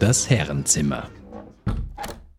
Das 0.00 0.30
Herrenzimmer. 0.30 1.10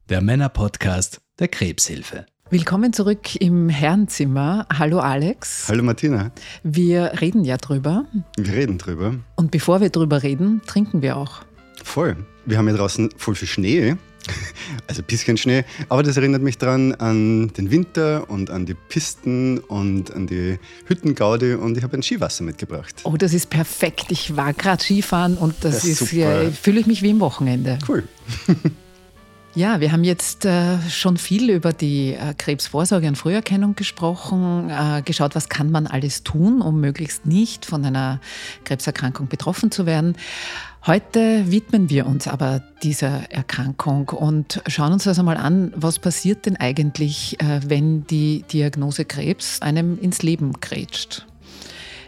Der 0.10 0.22
Männer-Podcast 0.22 1.22
der 1.38 1.48
Krebshilfe. 1.48 2.26
Willkommen 2.50 2.92
zurück 2.92 3.36
im 3.36 3.70
Herrenzimmer. 3.70 4.66
Hallo 4.74 4.98
Alex. 4.98 5.68
Hallo 5.70 5.84
Martina. 5.84 6.32
Wir 6.64 7.22
reden 7.22 7.44
ja 7.44 7.58
drüber. 7.58 8.06
Wir 8.36 8.54
reden 8.54 8.80
drüber. 8.80 9.14
Und 9.36 9.52
bevor 9.52 9.80
wir 9.80 9.92
drüber 9.92 10.24
reden, 10.24 10.64
trinken 10.66 11.04
wir 11.04 11.18
auch. 11.18 11.44
Voll. 11.84 12.18
Wir 12.48 12.58
haben 12.58 12.68
ja 12.68 12.74
draußen 12.74 13.12
voll 13.16 13.36
viel 13.36 13.48
Schnee. 13.48 13.96
Also 14.88 15.02
ein 15.02 15.06
bisschen 15.06 15.38
Schnee. 15.38 15.64
Aber 15.90 16.02
das 16.04 16.18
erinnert 16.18 16.42
mich 16.42 16.58
daran 16.58 16.94
an 16.94 17.50
den 17.54 17.72
Winter 17.72 18.30
und 18.30 18.50
an 18.50 18.66
die 18.66 18.74
Pisten 18.74 19.60
und 19.60 20.12
an 20.14 20.28
die 20.28 20.60
Hüttengaudi. 20.86 21.54
Und 21.54 21.78
ich 21.78 21.84
habe 21.84 21.98
ein 21.98 22.04
Skiwasser 22.04 22.44
mitgebracht. 22.44 22.96
Oh, 23.04 23.16
das 23.18 23.34
ist 23.34 23.50
perfekt. 23.50 24.06
Ich 24.10 24.36
war 24.36 24.54
gerade 24.54 24.82
Skifahren 24.82 25.38
und 25.38 25.56
das, 25.62 25.76
das 25.76 25.86
ist, 25.86 26.12
ja, 26.12 26.50
fühle 26.52 26.80
ich 26.80 26.88
mich 26.88 27.02
wie 27.02 27.12
im 27.12 27.20
Wochenende. 27.20 27.80
Cool. 27.88 28.04
Ja, 29.54 29.82
wir 29.82 29.92
haben 29.92 30.06
jetzt 30.06 30.46
äh, 30.46 30.80
schon 30.90 31.18
viel 31.18 31.50
über 31.50 31.74
die 31.74 32.14
äh, 32.14 32.34
Krebsvorsorge 32.38 33.08
und 33.08 33.18
Früherkennung 33.18 33.76
gesprochen, 33.76 34.70
äh, 34.70 35.02
geschaut, 35.02 35.36
was 35.36 35.50
kann 35.50 35.72
man 35.72 35.88
alles 35.88 36.24
tun, 36.24 36.62
um 36.62 36.80
möglichst 36.80 37.26
nicht 37.26 37.66
von 37.66 37.84
einer 37.84 38.22
Krebserkrankung 38.64 39.28
betroffen 39.28 39.70
zu 39.70 39.86
werden. 39.86 40.16
Heute 40.88 41.52
widmen 41.52 41.90
wir 41.90 42.08
uns 42.08 42.30
aber 42.30 42.64
dieser 42.82 43.30
Erkrankung 43.30 44.08
und 44.08 44.62
schauen 44.68 44.94
uns 44.94 45.06
also 45.06 45.22
mal 45.22 45.36
an, 45.36 45.74
was 45.76 46.00
passiert 46.00 46.46
denn 46.46 46.56
eigentlich, 46.56 47.38
äh, 47.42 47.60
wenn 47.68 48.08
die 48.08 48.44
Diagnose 48.44 49.04
Krebs 49.04 49.62
einem 49.62 50.00
ins 50.00 50.24
Leben 50.24 50.54
grätscht. 50.62 51.26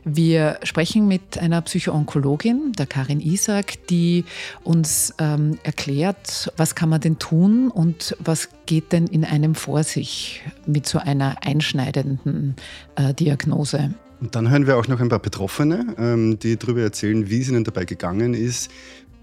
Wir 0.05 0.59
sprechen 0.63 1.07
mit 1.07 1.37
einer 1.37 1.61
Psychoonkologin, 1.61 2.73
der 2.77 2.87
Karin 2.87 3.21
Isaac, 3.21 3.87
die 3.87 4.25
uns 4.63 5.13
ähm, 5.17 5.57
erklärt, 5.63 6.51
was 6.57 6.75
kann 6.75 6.89
man 6.89 6.99
denn 6.99 7.19
tun 7.19 7.69
und 7.69 8.15
was 8.19 8.49
geht 8.65 8.91
denn 8.91 9.07
in 9.07 9.23
einem 9.23 9.55
vor 9.55 9.83
sich 9.83 10.41
mit 10.65 10.87
so 10.87 10.99
einer 10.99 11.37
einschneidenden 11.45 12.55
äh, 12.95 13.13
Diagnose. 13.13 13.93
Und 14.19 14.35
dann 14.35 14.49
hören 14.49 14.67
wir 14.67 14.77
auch 14.77 14.87
noch 14.87 14.99
ein 14.99 15.09
paar 15.09 15.19
Betroffene, 15.19 15.95
ähm, 15.97 16.37
die 16.37 16.57
darüber 16.57 16.81
erzählen, 16.81 17.29
wie 17.29 17.39
es 17.39 17.49
ihnen 17.49 17.63
dabei 17.63 17.85
gegangen 17.85 18.33
ist, 18.33 18.71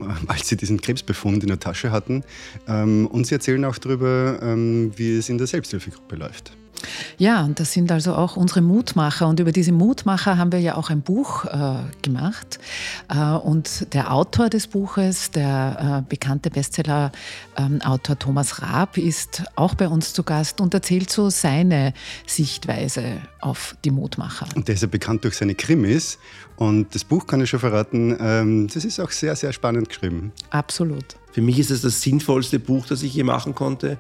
äh, 0.01 0.05
als 0.29 0.49
sie 0.49 0.57
diesen 0.57 0.81
Krebsbefund 0.81 1.43
in 1.43 1.49
der 1.49 1.61
Tasche 1.61 1.91
hatten. 1.91 2.25
Ähm, 2.67 3.07
und 3.07 3.27
sie 3.27 3.35
erzählen 3.35 3.65
auch 3.67 3.77
darüber, 3.77 4.39
ähm, 4.43 4.93
wie 4.97 5.17
es 5.17 5.29
in 5.29 5.37
der 5.37 5.47
Selbsthilfegruppe 5.47 6.17
läuft. 6.17 6.57
Ja, 7.19 7.45
und 7.45 7.61
das 7.61 7.73
sind 7.73 7.93
also 7.93 8.15
auch 8.15 8.37
unsere 8.37 8.61
Mutmacher. 8.61 9.29
Und 9.29 9.41
über 9.41 9.53
diese 9.53 9.73
Mutmacher 9.73 10.39
haben 10.39 10.53
wir 10.53 10.61
ja 10.61 10.77
auch 10.77 10.91
ein 10.91 11.03
Buch 11.03 11.45
äh, 11.45 11.77
gemacht. 12.03 12.59
Äh, 13.09 13.19
und 13.19 13.93
der 13.93 14.13
Autor 14.13 14.49
des 14.49 14.67
Buches, 14.67 15.31
der 15.31 16.03
äh, 16.05 16.09
bekannte 16.09 16.51
Bestseller-Autor 16.51 18.19
Thomas 18.19 18.63
Raab, 18.63 18.97
ist 18.97 19.43
auch 19.57 19.75
bei 19.75 19.89
uns 19.89 20.13
zu 20.13 20.23
Gast 20.23 20.61
und 20.61 20.75
erzählt 20.75 21.11
so 21.11 21.31
seine 21.31 21.93
Sichtweise 22.27 23.21
auf 23.41 23.77
die 23.85 23.91
Mutmacher. 23.91 24.47
Und 24.55 24.69
der 24.69 24.75
ist 24.75 24.83
ja 24.83 24.89
bekannt 24.89 25.25
durch 25.25 25.37
seine 25.37 25.55
Krimis. 25.55 26.19
Und 26.57 26.95
das 26.95 27.05
Buch 27.05 27.27
kann 27.27 27.41
ich 27.41 27.49
schon 27.49 27.61
verraten, 27.61 28.17
ähm, 28.21 28.69
das 28.73 28.85
ist 28.85 29.01
auch 29.01 29.11
sehr, 29.11 29.35
sehr 29.35 29.53
spannend 29.53 29.89
geschrieben. 29.89 30.33
Absolut. 30.51 31.17
Für 31.33 31.41
mich 31.41 31.59
ist 31.59 31.71
es 31.71 31.81
das 31.81 32.03
sinnvollste 32.03 32.59
Buch, 32.59 32.87
das 32.87 33.03
ich 33.03 33.15
je 33.15 33.23
machen 33.23 33.55
konnte. 33.55 33.97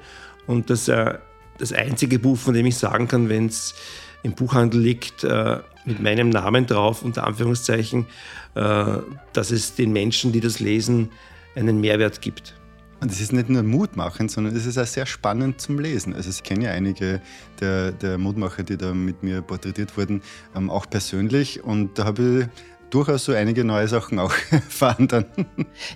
Und 0.46 0.68
das 0.68 0.88
äh, 0.88 1.14
das 1.60 1.72
einzige 1.72 2.18
Buch, 2.18 2.38
von 2.38 2.54
dem 2.54 2.66
ich 2.66 2.76
sagen 2.76 3.08
kann, 3.08 3.28
wenn 3.28 3.46
es 3.46 3.74
im 4.22 4.34
Buchhandel 4.34 4.80
liegt, 4.80 5.24
äh, 5.24 5.58
mit 5.84 6.00
meinem 6.00 6.28
Namen 6.28 6.66
drauf, 6.66 7.02
unter 7.02 7.26
Anführungszeichen, 7.26 8.06
äh, 8.54 8.98
dass 9.32 9.50
es 9.50 9.74
den 9.74 9.92
Menschen, 9.92 10.32
die 10.32 10.40
das 10.40 10.60
lesen, 10.60 11.10
einen 11.54 11.80
Mehrwert 11.80 12.20
gibt. 12.20 12.54
Und 13.00 13.10
es 13.10 13.20
ist 13.20 13.32
nicht 13.32 13.48
nur 13.48 13.62
Mutmachend, 13.62 14.30
sondern 14.30 14.54
es 14.54 14.66
ist 14.66 14.76
auch 14.76 14.86
sehr 14.86 15.06
spannend 15.06 15.60
zum 15.60 15.78
Lesen. 15.78 16.14
Also 16.14 16.28
ich 16.28 16.42
kenne 16.42 16.66
ja 16.66 16.72
einige 16.72 17.22
der, 17.60 17.92
der 17.92 18.18
Mutmacher, 18.18 18.62
die 18.62 18.76
da 18.76 18.92
mit 18.92 19.22
mir 19.22 19.40
porträtiert 19.40 19.96
wurden, 19.96 20.20
ähm, 20.54 20.68
auch 20.68 20.88
persönlich. 20.88 21.64
Und 21.64 21.98
da 21.98 22.04
habe 22.04 22.40
ich 22.40 22.46
durchaus 22.90 23.24
so 23.24 23.32
einige 23.32 23.64
neue 23.64 23.88
Sachen 23.88 24.18
auch 24.18 24.34
erfahren 24.50 25.08
dann. 25.08 25.26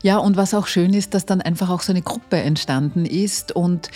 Ja, 0.03 0.19
und 0.19 0.37
was 0.37 0.55
auch 0.55 0.67
schön 0.67 0.95
ist, 0.95 1.15
dass 1.15 1.27
dann 1.27 1.41
einfach 1.41 1.71
auch 1.71 1.83
so 1.83 1.93
eine 1.93 2.03
Gruppe 2.03 2.37
entstanden 2.39 3.05
ist 3.05 3.53
und 3.53 3.91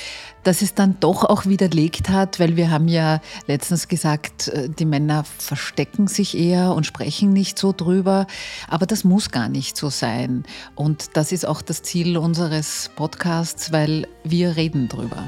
dass 0.45 0.63
es 0.63 0.75
dann 0.75 0.97
doch 1.01 1.25
auch 1.25 1.47
widerlegt 1.47 2.09
hat, 2.09 2.41
weil 2.41 2.57
wir 2.57 2.71
haben 2.71 2.89
ja 2.89 3.21
letztens 3.47 3.89
gesagt, 3.89 4.49
äh, 4.49 4.69
die 4.69 4.85
Männer 4.85 5.25
verstecken 5.25 6.07
sich 6.07 6.37
eher 6.37 6.73
und 6.73 6.87
sprechen 6.87 7.33
nicht 7.33 7.59
so 7.59 7.73
drüber, 7.77 8.27
aber 8.69 8.87
das 8.87 9.05
muss 9.05 9.31
gar 9.31 9.49
nicht 9.49 9.77
so 9.77 9.91
sein. 9.91 10.45
Und 10.75 11.17
das 11.17 11.33
ist 11.33 11.47
auch 11.47 11.63
das 11.63 11.83
Ziel 11.83 12.17
unseres 12.17 12.91
Podcasts, 12.97 13.73
weil 13.73 14.07
wir 14.25 14.57
reden 14.57 14.89
drüber. 14.89 15.25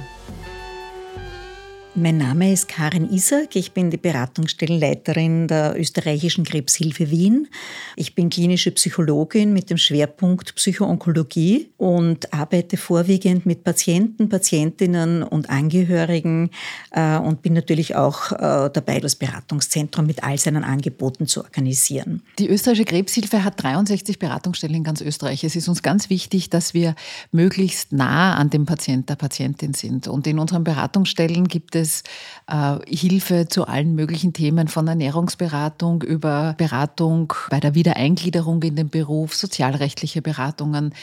Mein 2.00 2.16
Name 2.16 2.50
ist 2.50 2.66
Karin 2.66 3.10
Isaac. 3.12 3.56
Ich 3.56 3.72
bin 3.72 3.90
die 3.90 3.98
Beratungsstellenleiterin 3.98 5.48
der 5.48 5.78
österreichischen 5.78 6.44
Krebshilfe 6.44 7.10
Wien. 7.10 7.46
Ich 7.94 8.14
bin 8.14 8.30
klinische 8.30 8.70
Psychologin 8.70 9.52
mit 9.52 9.68
dem 9.68 9.76
Schwerpunkt 9.76 10.54
Psychoonkologie 10.54 11.68
und 11.76 12.32
arbeite 12.32 12.78
vorwiegend 12.78 13.44
mit 13.44 13.64
Patienten, 13.64 14.30
Patientinnen 14.30 15.22
und 15.22 15.50
Angehörigen 15.50 16.48
äh, 16.92 17.18
und 17.18 17.42
bin 17.42 17.52
natürlich 17.52 17.96
auch 17.96 18.32
äh, 18.32 18.70
dabei, 18.72 19.00
das 19.00 19.16
Beratungszentrum 19.16 20.06
mit 20.06 20.24
all 20.24 20.38
seinen 20.38 20.64
Angeboten 20.64 21.26
zu 21.26 21.42
organisieren. 21.44 22.22
Die 22.38 22.48
österreichische 22.48 22.86
Krebshilfe 22.86 23.44
hat 23.44 23.62
63 23.62 24.18
Beratungsstellen 24.18 24.76
in 24.76 24.84
ganz 24.84 25.02
Österreich. 25.02 25.44
Es 25.44 25.54
ist 25.54 25.68
uns 25.68 25.82
ganz 25.82 26.08
wichtig, 26.08 26.48
dass 26.48 26.72
wir 26.72 26.94
möglichst 27.30 27.92
nah 27.92 28.36
an 28.36 28.48
dem 28.48 28.64
Patient, 28.64 29.10
der 29.10 29.16
Patientin 29.16 29.74
sind. 29.74 30.08
Und 30.08 30.26
in 30.26 30.38
unseren 30.38 30.64
Beratungsstellen 30.64 31.46
gibt 31.46 31.76
es 31.76 31.89
es 31.90 32.02
äh, 32.46 32.78
Hilfe 32.88 33.48
zu 33.48 33.66
allen 33.66 33.94
möglichen 33.94 34.32
Themen 34.32 34.68
von 34.68 34.86
Ernährungsberatung 34.86 36.02
über 36.02 36.54
Beratung 36.58 37.32
bei 37.50 37.60
der 37.60 37.74
Wiedereingliederung 37.74 38.62
in 38.62 38.76
den 38.76 38.88
Beruf, 38.88 39.34
sozialrechtliche 39.34 40.22
Beratungen, 40.22 40.94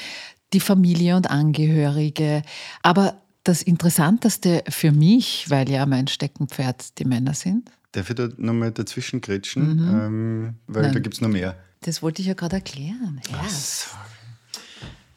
die 0.54 0.60
Familie 0.60 1.16
und 1.16 1.30
Angehörige. 1.30 2.42
Aber 2.82 3.22
das 3.44 3.62
Interessanteste 3.62 4.64
für 4.70 4.92
mich, 4.92 5.50
weil 5.50 5.70
ja 5.70 5.86
mein 5.86 6.08
Steckenpferd 6.08 7.00
die 7.00 7.06
Männer 7.06 7.34
sind. 7.34 7.70
Darf 7.94 8.10
ich 8.10 8.16
da 8.16 8.30
nochmal 8.38 8.72
dazwischen 8.72 9.22
grätschen? 9.22 9.76
Mhm. 9.76 10.00
Ähm, 10.00 10.56
weil 10.68 10.84
Nein. 10.84 10.94
da 10.94 11.00
gibt 11.00 11.16
es 11.16 11.22
noch 11.22 11.30
mehr. 11.30 11.56
Das 11.82 12.02
wollte 12.02 12.22
ich 12.22 12.28
ja 12.28 12.34
gerade 12.34 12.58
erklären. 12.58 13.22
Ja. 13.30 13.40
Ach, 13.42 13.50
sorry. 13.50 14.02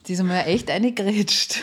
Die 0.07 0.15
sind 0.15 0.27
mir 0.27 0.47
echt 0.47 0.71
eingegrätscht. 0.71 1.63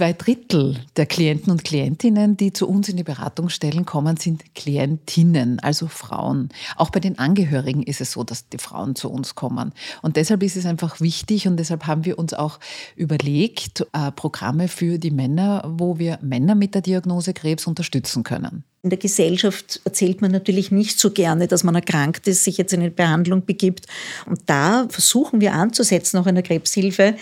Zwei 0.00 0.14
Drittel 0.14 0.78
der 0.96 1.04
Klienten 1.04 1.50
und 1.50 1.62
Klientinnen, 1.62 2.34
die 2.34 2.54
zu 2.54 2.66
uns 2.66 2.88
in 2.88 2.96
die 2.96 3.02
Beratungsstellen 3.02 3.84
kommen, 3.84 4.16
sind 4.16 4.54
Klientinnen, 4.54 5.60
also 5.60 5.88
Frauen. 5.88 6.48
Auch 6.76 6.88
bei 6.88 7.00
den 7.00 7.18
Angehörigen 7.18 7.82
ist 7.82 8.00
es 8.00 8.12
so, 8.12 8.24
dass 8.24 8.48
die 8.48 8.56
Frauen 8.56 8.94
zu 8.94 9.10
uns 9.10 9.34
kommen. 9.34 9.74
Und 10.00 10.16
deshalb 10.16 10.42
ist 10.42 10.56
es 10.56 10.64
einfach 10.64 11.02
wichtig 11.02 11.46
und 11.48 11.58
deshalb 11.58 11.86
haben 11.86 12.06
wir 12.06 12.18
uns 12.18 12.32
auch 12.32 12.60
überlegt, 12.96 13.86
äh, 13.92 14.10
Programme 14.10 14.68
für 14.68 14.98
die 14.98 15.10
Männer, 15.10 15.64
wo 15.68 15.98
wir 15.98 16.18
Männer 16.22 16.54
mit 16.54 16.74
der 16.74 16.80
Diagnose 16.80 17.34
Krebs 17.34 17.66
unterstützen 17.66 18.22
können. 18.22 18.64
In 18.82 18.88
der 18.88 18.98
Gesellschaft 18.98 19.78
erzählt 19.84 20.22
man 20.22 20.30
natürlich 20.30 20.70
nicht 20.70 20.98
so 20.98 21.10
gerne, 21.10 21.46
dass 21.46 21.64
man 21.64 21.74
erkrankt 21.74 22.26
ist, 22.26 22.44
sich 22.44 22.56
jetzt 22.56 22.72
in 22.72 22.80
eine 22.80 22.90
Behandlung 22.90 23.44
begibt. 23.44 23.86
Und 24.24 24.40
da 24.46 24.86
versuchen 24.88 25.42
wir 25.42 25.52
anzusetzen, 25.52 26.16
auch 26.16 26.26
in 26.26 26.34
der 26.34 26.42
Krebshilfe, 26.42 27.14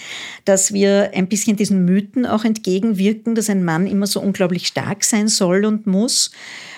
dass 0.45 0.73
wir 0.73 1.11
ein 1.15 1.27
bisschen 1.27 1.57
diesen 1.57 1.85
Mythen 1.85 2.27
auch 2.27 2.45
entgegenwirken, 2.45 3.35
dass 3.35 3.51
ein 3.51 3.65
Mann 3.65 3.89
immer 3.89 4.07
so 4.07 4.21
unglaublich 4.21 4.69
stark 4.69 5.03
sein 5.03 5.27
soll 5.27 5.65
und 5.65 5.85
muss. 5.89 6.31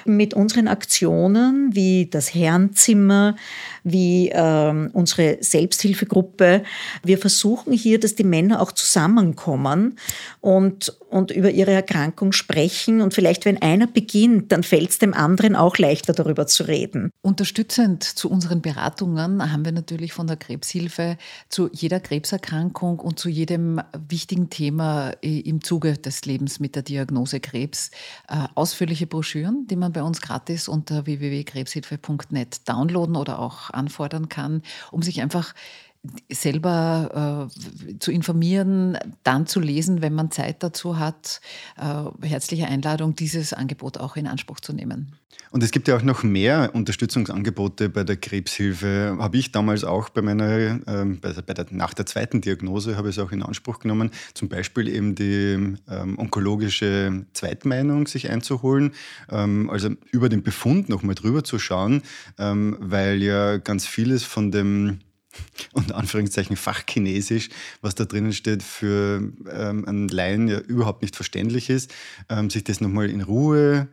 Mit 0.05 0.35
unseren 0.35 0.69
Aktionen 0.69 1.75
wie 1.75 2.07
das 2.11 2.35
Herrenzimmer, 2.35 3.37
wie 3.85 4.29
äh, 4.31 4.89
unsere 4.93 5.39
Selbsthilfegruppe. 5.41 6.63
Wir 7.03 7.19
versuchen 7.19 7.73
hier, 7.73 7.99
dass 8.01 8.15
die 8.15 8.25
Männer 8.25 8.61
auch 8.61 8.73
zusammenkommen 8.73 9.99
und, 10.41 10.97
und 11.09 11.31
über 11.31 11.51
ihre 11.51 11.73
Erkrankung 11.73 12.33
sprechen. 12.33 13.01
Und 13.01 13.15
vielleicht, 13.15 13.45
wenn 13.45 13.61
einer 13.61 13.87
beginnt, 13.87 14.53
dann 14.53 14.63
fällt 14.63 14.91
es 14.91 14.99
dem 14.99 15.15
anderen 15.15 15.57
auch 15.57 15.79
leichter, 15.79 16.13
darüber 16.13 16.47
zu 16.47 16.65
reden. 16.65 17.11
Unterstützend 17.23 18.03
zu 18.05 18.31
unseren 18.31 18.63
Beratungen 18.63 19.53
haben 19.53 19.65
wir 19.65 19.73
natürlich 19.73 20.13
von 20.13 20.27
der 20.27 20.37
Krebshilfe 20.37 21.17
zu 21.49 21.69
jeder 21.73 22.01
Krebserkrankung 22.01 22.99
und 23.01 23.19
zu 23.19 23.29
jedem 23.29 23.81
wichtigen 24.09 24.51
Thema 24.51 25.11
im 25.21 25.63
Zuge 25.63 25.95
des 25.95 26.25
Lebens 26.25 26.61
mit 26.61 26.75
der 26.75 26.83
Diagnose 26.83 27.41
Krebs 27.41 27.91
äh, 28.29 28.47
ausführliche 28.55 29.07
Broschüren, 29.07 29.67
die 29.69 29.77
man 29.77 29.90
bei 29.93 30.03
uns 30.03 30.21
gratis 30.21 30.69
unter 30.69 31.07
www.krebshilfe.net 31.07 32.69
downloaden 32.69 33.17
oder 33.17 33.39
auch 33.39 33.71
anfordern 33.71 34.29
kann, 34.29 34.63
um 34.91 35.03
sich 35.03 35.21
einfach 35.21 35.55
selber 36.31 37.49
äh, 37.51 37.99
zu 37.99 38.11
informieren, 38.11 38.99
dann 39.23 39.47
zu 39.47 39.61
lesen, 39.61 40.01
wenn 40.01 40.15
man 40.15 40.31
Zeit 40.31 40.63
dazu 40.63 40.99
hat. 40.99 41.41
Äh, 41.77 42.27
herzliche 42.27 42.67
Einladung, 42.67 43.15
dieses 43.15 43.53
Angebot 43.53 43.99
auch 43.99 44.17
in 44.17 44.27
Anspruch 44.27 44.61
zu 44.61 44.73
nehmen. 44.73 45.13
Und 45.53 45.65
es 45.65 45.73
gibt 45.73 45.89
ja 45.89 45.97
auch 45.97 46.03
noch 46.03 46.23
mehr 46.23 46.71
Unterstützungsangebote 46.75 47.89
bei 47.89 48.05
der 48.05 48.17
Krebshilfe. 48.17 49.17
Habe 49.19 49.37
ich 49.37 49.51
damals 49.51 49.83
auch 49.85 50.09
bei 50.09 50.23
meiner, 50.23 50.81
ähm, 50.87 51.21
bei 51.21 51.33
der, 51.33 51.67
nach 51.71 51.93
der 51.93 52.07
zweiten 52.07 52.41
Diagnose 52.41 52.97
habe 52.97 53.09
ich 53.09 53.17
es 53.17 53.23
auch 53.23 53.33
in 53.33 53.43
Anspruch 53.43 53.81
genommen, 53.81 54.11
zum 54.33 54.49
Beispiel 54.49 54.89
eben 54.89 55.17
die 55.17 55.77
ähm, 55.89 56.19
onkologische 56.19 57.27
Zweitmeinung 57.33 58.07
sich 58.07 58.31
einzuholen, 58.31 58.93
ähm, 59.29 59.69
also 59.71 59.91
über 60.13 60.29
den 60.29 60.43
Befund 60.43 60.89
nochmal 60.89 61.17
drüber 61.17 61.43
zu 61.43 61.59
schauen, 61.59 62.03
ähm, 62.39 62.77
weil 62.81 63.21
ja 63.23 63.57
ganz 63.57 63.87
vieles 63.87 64.23
von 64.23 64.53
dem 64.53 65.01
unter 65.73 65.97
Anführungszeichen 65.97 66.57
Fachchinesisch, 66.57 67.49
was 67.81 67.95
da 67.95 68.05
drinnen 68.05 68.33
steht, 68.33 68.63
für 68.63 69.33
ähm, 69.51 69.87
einen 69.87 70.09
Laien 70.09 70.49
ja 70.49 70.59
überhaupt 70.59 71.03
nicht 71.03 71.17
verständlich 71.17 71.71
ist, 71.71 71.93
ähm, 72.29 72.51
sich 72.51 72.65
das 72.65 72.81
nochmal 72.81 73.11
in 73.11 73.23
Ruhe 73.23 73.89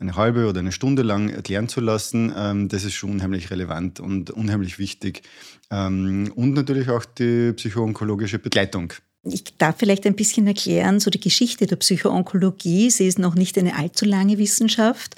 eine 0.00 0.16
halbe 0.16 0.48
oder 0.48 0.60
eine 0.60 0.72
Stunde 0.72 1.02
lang 1.02 1.28
erklären 1.30 1.68
zu 1.68 1.80
lassen, 1.80 2.32
ähm, 2.36 2.68
das 2.68 2.84
ist 2.84 2.94
schon 2.94 3.10
unheimlich 3.10 3.50
relevant 3.50 4.00
und 4.00 4.30
unheimlich 4.30 4.78
wichtig. 4.78 5.22
Ähm, 5.70 6.32
und 6.34 6.54
natürlich 6.54 6.90
auch 6.90 7.04
die 7.04 7.52
psychoonkologische 7.52 8.38
Begleitung. 8.38 8.92
Ich 9.26 9.56
darf 9.56 9.76
vielleicht 9.78 10.06
ein 10.06 10.16
bisschen 10.16 10.46
erklären, 10.46 11.00
so 11.00 11.10
die 11.10 11.20
Geschichte 11.20 11.66
der 11.66 11.76
Psychoonkologie. 11.76 12.90
Sie 12.90 13.06
ist 13.06 13.18
noch 13.18 13.34
nicht 13.34 13.56
eine 13.56 13.76
allzu 13.76 14.04
lange 14.04 14.36
Wissenschaft. 14.36 15.16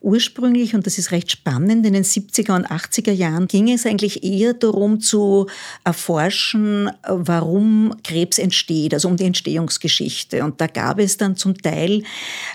Ursprünglich, 0.00 0.74
und 0.74 0.86
das 0.86 0.96
ist 0.96 1.12
recht 1.12 1.30
spannend, 1.30 1.84
in 1.84 1.92
den 1.92 2.04
70er 2.04 2.56
und 2.56 2.66
80er 2.66 3.12
Jahren 3.12 3.48
ging 3.48 3.70
es 3.70 3.84
eigentlich 3.84 4.24
eher 4.24 4.54
darum 4.54 5.00
zu 5.00 5.48
erforschen, 5.84 6.90
warum 7.06 7.94
Krebs 8.02 8.38
entsteht, 8.38 8.94
also 8.94 9.08
um 9.08 9.18
die 9.18 9.26
Entstehungsgeschichte. 9.26 10.44
Und 10.44 10.60
da 10.60 10.66
gab 10.66 10.98
es 10.98 11.18
dann 11.18 11.36
zum 11.36 11.56
Teil 11.58 12.04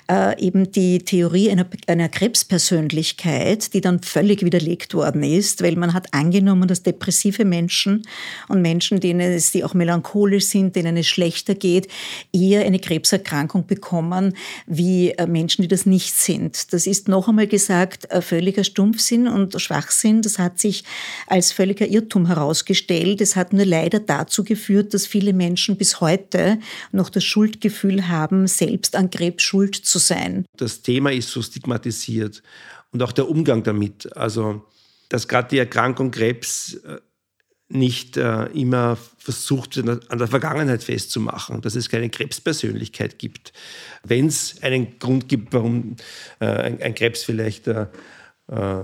äh, 0.10 0.42
eben 0.44 0.72
die 0.72 1.00
Theorie 1.00 1.52
einer, 1.52 1.68
einer 1.86 2.10
Krebspersönlichkeit, 2.10 3.74
die 3.76 3.82
dann 3.82 4.02
völlig 4.02 4.44
widerlegt 4.44 4.96
worden 4.96 5.22
ist, 5.22 5.62
weil 5.62 5.76
man 5.76 5.94
hat 5.94 6.14
angenommen, 6.14 6.68
dass 6.68 6.82
depressive 6.82 7.46
Menschen 7.46 8.04
und 8.48 8.64
Menschen, 8.64 9.00
denen 9.00 9.32
es, 9.32 9.52
die 9.52 9.64
auch 9.64 9.76
melancholisch 9.76 10.48
sind, 10.48 10.76
denen 10.76 10.87
denen 10.88 10.98
es 10.98 11.08
schlechter 11.08 11.56
geht, 11.56 11.88
eher 12.34 12.66
eine 12.66 12.80
Krebserkrankung 12.80 13.68
bekommen 13.68 14.34
wie 14.66 15.12
äh, 15.12 15.28
Menschen, 15.28 15.62
die 15.62 15.68
das 15.68 15.86
nicht 15.86 16.14
sind. 16.14 16.74
Das 16.74 16.88
ist 16.88 17.08
noch 17.08 17.28
einmal 17.28 17.48
gesagt 17.48 18.08
völliger 18.22 18.64
Stumpfsinn 18.64 19.28
und 19.28 19.60
Schwachsinn. 19.62 20.22
Das 20.22 20.40
hat 20.40 20.60
sich 20.60 20.84
als 21.28 21.52
völliger 21.52 21.88
Irrtum 21.88 22.28
herausgestellt. 22.28 23.22
Es 23.22 23.36
hat 23.36 23.54
nur 23.54 23.66
leider 23.66 24.00
dazu 24.00 24.44
geführt, 24.44 24.94
dass 24.94 25.06
viele 25.06 25.34
Menschen 25.34 25.78
bis 25.78 26.02
heute 26.02 26.60
noch 26.92 27.10
das 27.10 27.24
Schuldgefühl 27.24 28.08
haben, 28.08 28.48
selbst 28.48 28.96
an 28.96 29.10
Krebs 29.10 29.44
schuld 29.44 29.76
zu 29.76 30.00
sein. 30.00 30.46
Das 30.56 30.82
Thema 30.82 31.12
ist 31.12 31.30
so 31.30 31.42
stigmatisiert 31.42 32.42
und 32.92 33.02
auch 33.04 33.12
der 33.12 33.30
Umgang 33.30 33.64
damit. 33.64 34.16
Also, 34.16 34.66
dass 35.10 35.28
gerade 35.28 35.50
die 35.50 35.58
Erkrankung 35.58 36.12
Krebs 36.12 36.76
äh, 36.76 36.98
nicht 37.70 38.16
äh, 38.16 38.46
immer 38.48 38.98
versucht, 39.18 39.78
an 39.78 40.18
der 40.18 40.28
Vergangenheit 40.28 40.84
festzumachen, 40.84 41.62
dass 41.62 41.76
es 41.76 41.90
keine 41.90 42.10
Krebspersönlichkeit 42.10 43.20
gibt. 43.20 43.52
Wenn 44.04 44.28
es 44.28 44.62
einen 44.62 45.00
Grund 45.00 45.28
gibt, 45.28 45.54
warum 45.54 45.98
äh, 46.40 46.46
ein, 46.46 46.82
ein, 46.82 46.96
Krebs 46.96 47.24
vielleicht 47.24 47.68
äh, 47.68 47.88
äh 48.48 48.84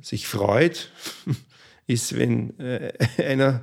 sich 0.00 0.28
freut, 0.28 0.92
ist, 1.86 2.16
wenn 2.16 2.58
äh, 2.60 2.92
einer 3.18 3.62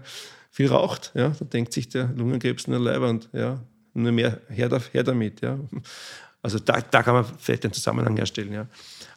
viel 0.52 0.68
raucht. 0.68 1.12
Ja? 1.16 1.30
Da 1.30 1.46
denkt 1.46 1.74
sich 1.74 1.90
der 1.90 2.12
Lungenkrebs 2.16 2.68
nur 2.68 2.80
Leiber 2.80 3.10
und 3.10 3.30
ja, 3.34 3.62
nur 3.94 4.12
mehr 4.12 4.42
her, 4.50 4.82
her 4.92 5.04
damit. 5.04 5.42
Ja? 5.42 5.60
Also 6.46 6.60
da, 6.60 6.80
da 6.80 7.04
kann 7.04 7.16
man 7.16 7.26
vielleicht 7.40 7.66
einen 7.66 7.74
Zusammenhang 7.74 8.16
herstellen. 8.16 8.54
Ja? 8.54 8.68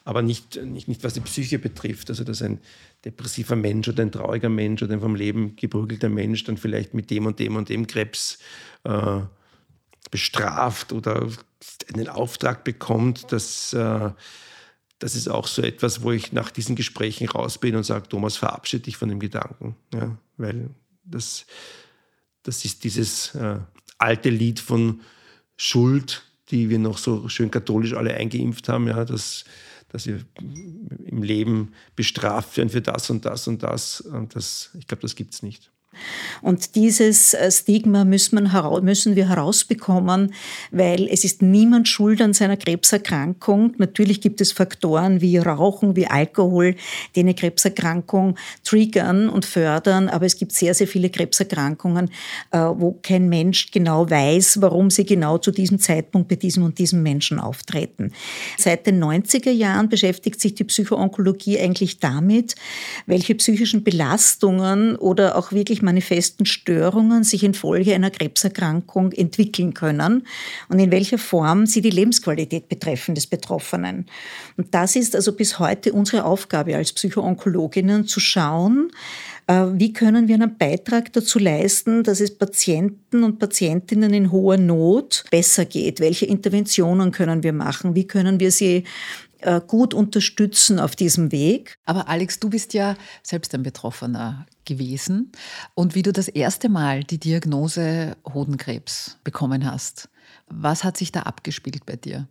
aber 0.09 0.23
nicht, 0.23 0.55
nicht, 0.63 0.87
nicht 0.87 1.03
was 1.03 1.13
die 1.13 1.19
Psyche 1.19 1.59
betrifft. 1.59 2.09
Also 2.09 2.23
dass 2.23 2.41
ein 2.41 2.59
depressiver 3.05 3.55
Mensch 3.55 3.87
oder 3.87 4.01
ein 4.01 4.11
trauriger 4.11 4.49
Mensch 4.49 4.81
oder 4.81 4.93
ein 4.93 5.01
vom 5.01 5.13
Leben 5.13 5.55
geprügelter 5.55 6.09
Mensch 6.09 6.43
dann 6.45 6.57
vielleicht 6.57 6.95
mit 6.95 7.11
dem 7.11 7.27
und 7.27 7.37
dem 7.37 7.55
und 7.55 7.69
dem 7.69 7.85
Krebs 7.85 8.39
äh, 8.85 9.19
bestraft 10.09 10.93
oder 10.93 11.29
einen 11.93 12.07
Auftrag 12.07 12.63
bekommt, 12.63 13.31
dass 13.31 13.71
äh, 13.73 14.09
das 14.97 15.15
ist 15.15 15.29
auch 15.29 15.45
so 15.45 15.61
etwas, 15.61 16.01
wo 16.01 16.11
ich 16.11 16.33
nach 16.33 16.49
diesen 16.49 16.75
Gesprächen 16.75 17.29
raus 17.29 17.59
bin 17.59 17.75
und 17.75 17.83
sage, 17.83 18.09
Thomas, 18.09 18.35
verabschiede 18.35 18.85
dich 18.85 18.97
von 18.97 19.09
dem 19.09 19.19
Gedanken. 19.19 19.75
Ja, 19.93 20.17
weil 20.37 20.71
das, 21.03 21.45
das 22.41 22.65
ist 22.65 22.83
dieses 22.83 23.35
äh, 23.35 23.59
alte 23.99 24.29
Lied 24.31 24.59
von 24.59 25.01
Schuld, 25.55 26.28
die 26.51 26.69
wir 26.69 26.79
noch 26.79 26.97
so 26.97 27.29
schön 27.29 27.51
katholisch 27.51 27.93
alle 27.93 28.13
eingeimpft 28.13 28.69
haben, 28.69 28.87
ja, 28.87 29.05
dass 29.05 29.45
dass 29.89 30.03
sie 30.03 30.17
im 31.05 31.23
Leben 31.23 31.73
bestraft 31.95 32.55
werden 32.57 32.69
für 32.69 32.81
das 32.81 33.09
und 33.09 33.25
das 33.25 33.47
und 33.47 33.63
das. 33.63 34.01
Und 34.01 34.35
das, 34.35 34.69
ich 34.79 34.87
glaube, 34.87 35.01
das 35.01 35.15
gibt 35.15 35.33
es 35.33 35.43
nicht. 35.43 35.71
Und 36.41 36.75
dieses 36.75 37.33
äh, 37.33 37.51
Stigma 37.51 38.05
müssen, 38.05 38.35
wir 39.15 39.29
herausbekommen, 39.29 40.33
weil 40.71 41.07
es 41.09 41.23
ist 41.23 41.41
niemand 41.41 41.87
schuld 41.87 42.21
an 42.21 42.33
seiner 42.33 42.57
Krebserkrankung. 42.57 43.73
Natürlich 43.77 44.21
gibt 44.21 44.39
es 44.41 44.51
Faktoren 44.51 45.21
wie 45.21 45.37
Rauchen, 45.37 45.95
wie 45.95 46.07
Alkohol, 46.07 46.75
die 47.15 47.21
eine 47.21 47.33
Krebserkrankung 47.33 48.37
triggern 48.63 49.29
und 49.29 49.45
fördern, 49.45 50.09
aber 50.09 50.25
es 50.25 50.37
gibt 50.37 50.53
sehr, 50.53 50.73
sehr 50.73 50.87
viele 50.87 51.09
Krebserkrankungen, 51.09 52.09
äh, 52.51 52.57
wo 52.57 52.97
kein 53.01 53.27
Mensch 53.29 53.71
genau 53.71 54.09
weiß, 54.09 54.61
warum 54.61 54.89
sie 54.89 55.05
genau 55.05 55.37
zu 55.37 55.51
diesem 55.51 55.79
Zeitpunkt 55.79 56.29
bei 56.29 56.35
diesem 56.35 56.63
und 56.63 56.77
diesem 56.77 57.03
Menschen 57.03 57.39
auftreten. 57.39 58.11
Seit 58.57 58.85
den 58.87 59.03
90er 59.03 59.51
Jahren 59.51 59.89
beschäftigt 59.89 60.39
sich 60.39 60.55
die 60.55 60.63
Psychoonkologie 60.63 61.59
eigentlich 61.59 61.99
damit, 61.99 62.55
welche 63.05 63.35
psychischen 63.35 63.83
Belastungen 63.83 64.95
oder 64.95 65.37
auch 65.37 65.51
wirklich 65.51 65.78
manifesten 65.81 66.45
Störungen 66.45 67.23
sich 67.23 67.43
infolge 67.43 67.93
einer 67.93 68.11
Krebserkrankung 68.11 69.11
entwickeln 69.11 69.73
können 69.73 70.25
und 70.69 70.79
in 70.79 70.91
welcher 70.91 71.17
Form 71.17 71.65
sie 71.65 71.81
die 71.81 71.89
Lebensqualität 71.89 72.69
betreffen 72.69 73.15
des 73.15 73.27
Betroffenen. 73.27 74.05
Und 74.57 74.73
das 74.73 74.95
ist 74.95 75.15
also 75.15 75.33
bis 75.33 75.59
heute 75.59 75.93
unsere 75.93 76.25
Aufgabe 76.25 76.75
als 76.75 76.93
Psychoonkologinnen 76.93 78.07
zu 78.07 78.19
schauen, 78.19 78.91
äh, 79.49 79.65
wie 79.73 79.93
können 79.93 80.27
wir 80.27 80.35
einen 80.35 80.57
Beitrag 80.57 81.11
dazu 81.11 81.39
leisten, 81.39 82.03
dass 82.03 82.19
es 82.19 82.37
Patienten 82.37 83.23
und 83.23 83.39
Patientinnen 83.39 84.13
in 84.13 84.31
hoher 84.31 84.57
Not 84.57 85.23
besser 85.31 85.65
geht? 85.65 85.99
Welche 85.99 86.27
Interventionen 86.27 87.11
können 87.11 87.41
wir 87.41 87.53
machen? 87.53 87.95
Wie 87.95 88.05
können 88.05 88.39
wir 88.39 88.51
sie 88.51 88.83
gut 89.67 89.93
unterstützen 89.93 90.79
auf 90.79 90.95
diesem 90.95 91.31
Weg. 91.31 91.77
Aber 91.85 92.09
Alex, 92.09 92.39
du 92.39 92.49
bist 92.49 92.73
ja 92.73 92.95
selbst 93.23 93.53
ein 93.55 93.63
Betroffener 93.63 94.45
gewesen. 94.65 95.31
Und 95.75 95.95
wie 95.95 96.03
du 96.03 96.11
das 96.11 96.27
erste 96.27 96.69
Mal 96.69 97.03
die 97.03 97.19
Diagnose 97.19 98.17
Hodenkrebs 98.33 99.17
bekommen 99.23 99.69
hast, 99.69 100.09
was 100.47 100.83
hat 100.83 100.97
sich 100.97 101.11
da 101.11 101.21
abgespielt 101.21 101.85
bei 101.85 101.95
dir? 101.95 102.27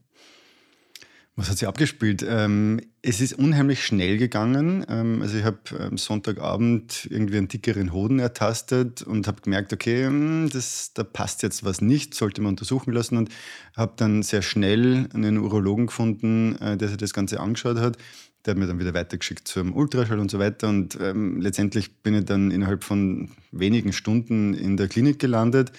Was 1.39 1.49
hat 1.49 1.59
sich 1.59 1.69
abgespielt? 1.69 2.27
Ähm, 2.29 2.81
es 3.01 3.21
ist 3.21 3.33
unheimlich 3.39 3.85
schnell 3.85 4.19
gegangen. 4.19 4.85
Ähm, 4.89 5.23
also 5.23 5.39
ich 5.39 5.45
habe 5.45 5.59
am 5.79 5.97
Sonntagabend 5.97 7.07
irgendwie 7.13 7.37
einen 7.37 7.47
dickeren 7.47 7.93
Hoden 7.93 8.19
ertastet 8.19 9.03
und 9.03 9.29
habe 9.29 9.41
gemerkt, 9.43 9.73
okay, 9.73 10.07
hm, 10.07 10.51
das, 10.53 10.95
da 10.95 11.05
passt 11.05 11.45
jetzt 11.45 11.65
was 11.65 11.81
nicht, 11.81 12.15
sollte 12.15 12.43
man 12.43 12.55
untersuchen 12.55 12.93
lassen 12.93 13.17
und 13.17 13.29
habe 13.77 13.93
dann 13.95 14.25
sehr 14.25 14.43
schnell 14.43 15.09
einen 15.15 15.39
Urologen 15.39 15.87
gefunden, 15.87 16.57
äh, 16.57 16.77
der 16.77 16.89
sich 16.89 16.97
das 16.97 17.15
Ganze 17.15 17.39
angeschaut 17.39 17.79
hat. 17.79 17.99
Der 18.45 18.55
hat 18.55 18.59
mir 18.59 18.67
dann 18.67 18.81
wieder 18.81 18.95
weitergeschickt 18.95 19.47
zum 19.47 19.77
Ultraschall 19.77 20.19
und 20.19 20.33
so 20.33 20.41
weiter 20.41 20.69
und 20.69 20.99
ähm, 21.01 21.41
letztendlich 21.41 22.03
bin 22.03 22.17
ich 22.17 22.25
dann 22.25 22.51
innerhalb 22.51 22.83
von 22.83 23.31
wenigen 23.53 23.93
Stunden 23.93 24.55
in 24.55 24.77
der 24.77 24.89
Klinik 24.89 25.21
gelandet 25.21 25.71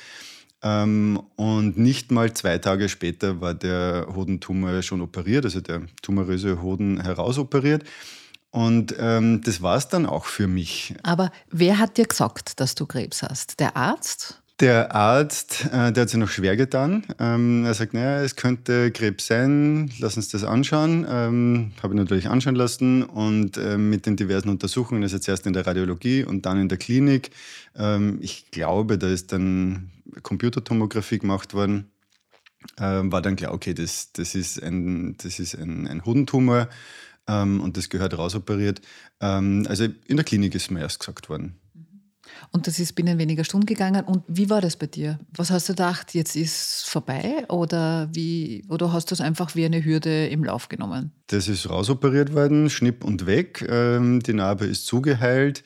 ähm, 0.62 1.22
und 1.36 1.78
nicht 1.78 2.12
mal 2.12 2.34
zwei 2.34 2.58
Tage 2.58 2.90
später 2.90 3.42
war 3.42 3.54
der 3.54 4.08
Hodentumor 4.14 4.82
schon 4.82 5.02
operiert, 5.02 5.46
also 5.46 5.62
der 5.62 5.84
tumoröse 6.02 6.62
Hoden 6.62 7.02
herausoperiert. 7.02 7.84
Und 8.52 8.96
ähm, 8.98 9.42
das 9.42 9.62
war 9.62 9.78
es 9.78 9.88
dann 9.88 10.06
auch 10.06 10.26
für 10.26 10.48
mich. 10.48 10.96
Aber 11.04 11.32
wer 11.52 11.78
hat 11.78 11.98
dir 11.98 12.06
gesagt, 12.06 12.60
dass 12.60 12.74
du 12.76 12.88
Krebs 12.88 13.22
hast? 13.22 13.60
Der 13.60 13.78
Arzt? 13.78 14.39
Der 14.60 14.94
Arzt, 14.94 15.70
äh, 15.72 15.94
der 15.94 16.02
hat 16.02 16.10
sich 16.10 16.20
noch 16.20 16.28
schwer 16.30 16.58
getan. 16.58 17.06
Ähm, 17.18 17.64
er 17.64 17.74
sagt, 17.74 17.94
naja, 17.94 18.22
es 18.22 18.36
könnte 18.36 18.92
Krebs 18.92 19.28
sein, 19.28 19.90
lass 20.00 20.18
uns 20.18 20.28
das 20.28 20.44
anschauen. 20.44 21.06
Ähm, 21.10 21.72
Habe 21.82 21.94
ich 21.94 21.98
natürlich 21.98 22.28
anschauen 22.28 22.56
lassen 22.56 23.04
und 23.04 23.56
äh, 23.56 23.78
mit 23.78 24.06
den 24.06 24.18
diversen 24.18 24.50
Untersuchungen, 24.50 25.02
also 25.02 25.18
zuerst 25.18 25.48
in 25.48 25.54
der 25.54 25.66
Radiologie 25.66 26.26
und 26.26 26.46
dann 26.46 26.60
in 26.60 26.68
der 26.68 26.78
Klinik. 26.78 27.32
Ähm, 27.74 28.20
ich 28.22 28.52
glaube, 28.52 28.98
da 28.98 29.08
ist 29.08 29.32
dann 29.32 29.92
Computertomographie 30.24 31.20
gemacht 31.20 31.54
worden. 31.54 31.90
Ähm, 32.78 33.14
war 33.14 33.22
dann 33.22 33.38
klar, 33.38 33.54
okay, 33.54 33.74
das, 33.74 34.12
das 34.12 34.36
ist 34.36 34.62
ein, 34.62 35.16
das 35.24 35.40
ist 35.40 35.56
ein, 35.56 35.88
ein 35.88 36.04
Hodentumor 36.04 36.68
ähm, 37.30 37.62
und 37.62 37.78
das 37.78 37.88
gehört 37.88 38.18
rausoperiert. 38.18 38.82
Ähm, 39.22 39.66
also 39.70 39.86
in 39.86 40.18
der 40.18 40.26
Klinik 40.26 40.54
ist 40.54 40.70
mir 40.70 40.82
erst 40.82 41.00
gesagt 41.00 41.30
worden. 41.30 41.59
Und 42.52 42.68
das 42.68 42.80
ist 42.80 42.94
binnen 42.94 43.18
weniger 43.18 43.44
Stunden 43.44 43.66
gegangen. 43.66 44.06
Und 44.06 44.24
wie 44.28 44.50
war 44.50 44.62
das 44.62 44.76
bei 44.76 44.88
dir? 44.88 45.20
Was 45.36 45.52
hast 45.52 45.70
du 45.70 45.74
gedacht, 45.74 46.14
jetzt 46.14 46.36
ist 46.36 46.86
vorbei? 46.88 47.46
Oder, 47.50 48.10
wie, 48.12 48.66
oder 48.70 48.92
hast 48.94 49.12
du 49.12 49.16
es 49.16 49.22
einfach 49.22 49.56
wie 49.56 49.66
eine 49.66 49.84
Hürde 49.84 50.28
im 50.28 50.44
Lauf 50.44 50.70
genommen? 50.70 51.12
Das 51.28 51.48
ist 51.48 51.70
rausoperiert 51.70 52.34
worden, 52.34 52.70
schnipp 52.70 53.04
und 53.04 53.26
weg. 53.26 53.66
Ähm, 53.70 54.22
die 54.22 54.34
Narbe 54.34 54.66
ist 54.66 54.86
zugeheilt 54.86 55.64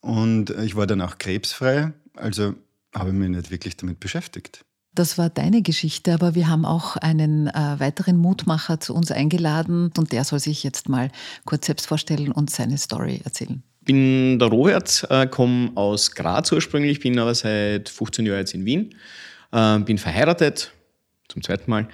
und 0.00 0.50
ich 0.50 0.76
war 0.76 0.86
dann 0.86 1.00
auch 1.00 1.18
krebsfrei. 1.18 1.92
Also 2.16 2.54
habe 2.94 3.10
ich 3.10 3.14
mich 3.14 3.28
nicht 3.28 3.50
wirklich 3.50 3.76
damit 3.76 4.00
beschäftigt. 4.00 4.64
Das 4.94 5.18
war 5.18 5.28
deine 5.28 5.60
Geschichte, 5.62 6.14
aber 6.14 6.36
wir 6.36 6.48
haben 6.48 6.64
auch 6.64 6.96
einen 6.96 7.48
äh, 7.48 7.52
weiteren 7.78 8.16
Mutmacher 8.16 8.78
zu 8.78 8.94
uns 8.94 9.10
eingeladen 9.10 9.90
und 9.98 10.12
der 10.12 10.22
soll 10.22 10.38
sich 10.38 10.62
jetzt 10.62 10.88
mal 10.88 11.10
kurz 11.44 11.66
selbst 11.66 11.86
vorstellen 11.86 12.30
und 12.30 12.48
seine 12.50 12.78
Story 12.78 13.20
erzählen. 13.24 13.64
Bin 13.84 14.38
der 14.38 14.48
Robert, 14.48 15.06
äh, 15.10 15.26
komme 15.26 15.72
aus 15.74 16.12
Graz 16.12 16.50
ursprünglich, 16.52 17.00
bin 17.00 17.18
aber 17.18 17.34
seit 17.34 17.88
15 17.88 18.26
Jahren 18.26 18.38
jetzt 18.38 18.54
in 18.54 18.64
Wien, 18.64 18.94
äh, 19.52 19.78
bin 19.80 19.98
verheiratet, 19.98 20.72
zum 21.28 21.42
zweiten 21.42 21.70
Mal. 21.70 21.88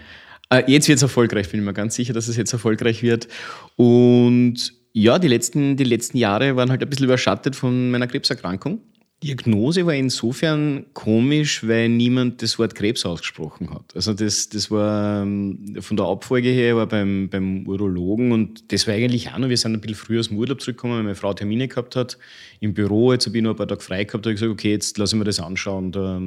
Äh, 0.50 0.64
jetzt 0.66 0.88
wird 0.88 0.96
es 0.96 1.02
erfolgreich, 1.02 1.48
bin 1.48 1.60
ich 1.60 1.66
mir 1.66 1.72
ganz 1.72 1.94
sicher, 1.94 2.12
dass 2.12 2.28
es 2.28 2.36
jetzt 2.36 2.52
erfolgreich 2.52 3.02
wird. 3.02 3.28
Und 3.76 4.72
ja, 4.92 5.18
die 5.18 5.28
letzten, 5.28 5.76
die 5.76 5.84
letzten 5.84 6.18
Jahre 6.18 6.56
waren 6.56 6.70
halt 6.70 6.82
ein 6.82 6.88
bisschen 6.88 7.04
überschattet 7.04 7.54
von 7.54 7.90
meiner 7.90 8.06
Krebserkrankung. 8.06 8.80
Diagnose 9.22 9.84
war 9.84 9.92
insofern 9.92 10.86
komisch, 10.94 11.66
weil 11.68 11.90
niemand 11.90 12.40
das 12.40 12.58
Wort 12.58 12.74
Krebs 12.74 13.04
ausgesprochen 13.04 13.68
hat. 13.68 13.94
Also 13.94 14.14
das, 14.14 14.48
das 14.48 14.70
war 14.70 15.22
ähm, 15.22 15.76
von 15.80 15.98
der 15.98 16.06
Abfolge 16.06 16.48
her 16.48 16.76
war 16.76 16.86
beim, 16.86 17.28
beim 17.28 17.66
Urologen 17.66 18.32
und 18.32 18.72
das 18.72 18.86
war 18.86 18.94
eigentlich 18.94 19.30
auch 19.30 19.36
noch, 19.36 19.50
wir 19.50 19.58
sind 19.58 19.74
ein 19.74 19.80
bisschen 19.82 19.96
früher 19.96 20.20
aus 20.20 20.28
dem 20.28 20.38
Urlaub 20.38 20.62
zurückgekommen, 20.62 20.96
weil 20.96 21.02
meine 21.02 21.14
Frau 21.16 21.34
Termine 21.34 21.68
gehabt 21.68 21.96
hat 21.96 22.16
im 22.60 22.72
Büro, 22.72 23.12
jetzt 23.12 23.26
habe 23.26 23.36
ich 23.36 23.42
noch 23.42 23.50
ein 23.50 23.56
paar 23.56 23.68
Tage 23.68 23.82
frei 23.82 24.04
gehabt, 24.04 24.24
habe 24.24 24.32
ich 24.32 24.40
gesagt, 24.40 24.52
okay, 24.52 24.70
jetzt 24.70 24.96
lasse 24.96 25.16
ich 25.16 25.18
mir 25.18 25.26
das 25.26 25.38
anschauen, 25.38 25.92
da, 25.92 26.18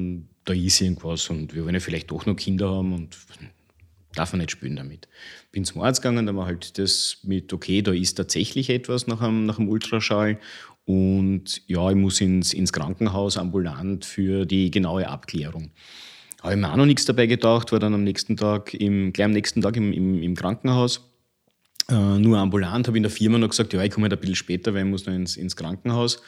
da 0.45 0.53
ist 0.53 0.79
irgendwas 0.79 1.31
und 1.31 1.55
wir 1.55 1.63
wollen 1.63 1.73
ja 1.73 1.79
vielleicht 1.79 2.11
doch 2.11 2.27
noch 2.27 2.35
Kinder 2.35 2.69
haben 2.69 2.93
und 2.93 3.17
darf 4.13 4.33
man 4.33 4.41
nicht 4.41 4.51
spielen 4.51 4.75
damit. 4.75 5.07
Bin 5.51 5.65
zum 5.65 5.81
Arzt 5.81 6.03
gegangen, 6.03 6.27
da 6.27 6.35
war 6.35 6.45
halt 6.45 6.77
das 6.77 7.17
mit, 7.23 7.51
okay, 7.53 7.81
da 7.81 7.91
ist 7.91 8.15
tatsächlich 8.15 8.69
etwas 8.69 9.07
nach 9.07 9.21
einem, 9.21 9.45
nach 9.45 9.57
einem 9.57 9.69
Ultraschall 9.69 10.37
und 10.85 11.61
ja, 11.67 11.89
ich 11.89 11.95
muss 11.95 12.19
ins, 12.21 12.53
ins 12.53 12.73
Krankenhaus 12.73 13.37
ambulant 13.37 14.05
für 14.05 14.45
die 14.45 14.69
genaue 14.69 15.07
Abklärung. 15.07 15.71
Habe 16.41 16.55
ich 16.55 16.59
mir 16.59 16.71
auch 16.71 16.75
noch 16.75 16.85
nichts 16.85 17.05
dabei 17.05 17.25
gedacht, 17.25 17.71
war 17.71 17.79
dann 17.79 17.93
am 17.93 18.03
nächsten 18.03 18.35
Tag, 18.35 18.73
im, 18.73 19.13
gleich 19.13 19.25
am 19.25 19.31
nächsten 19.31 19.61
Tag 19.61 19.77
im, 19.77 19.93
im, 19.93 20.21
im 20.21 20.35
Krankenhaus. 20.35 21.09
Äh, 21.89 22.19
nur 22.19 22.37
ambulant, 22.37 22.87
habe 22.87 22.97
in 22.97 23.03
der 23.03 23.11
Firma 23.11 23.37
noch 23.37 23.49
gesagt, 23.49 23.73
ja, 23.73 23.81
ich 23.81 23.91
komme 23.91 24.05
halt 24.05 24.13
ein 24.13 24.19
bisschen 24.19 24.35
später, 24.35 24.73
weil 24.73 24.83
ich 24.83 24.89
muss 24.89 25.05
noch 25.05 25.13
ins, 25.13 25.37
ins 25.37 25.55
Krankenhaus. 25.55 26.21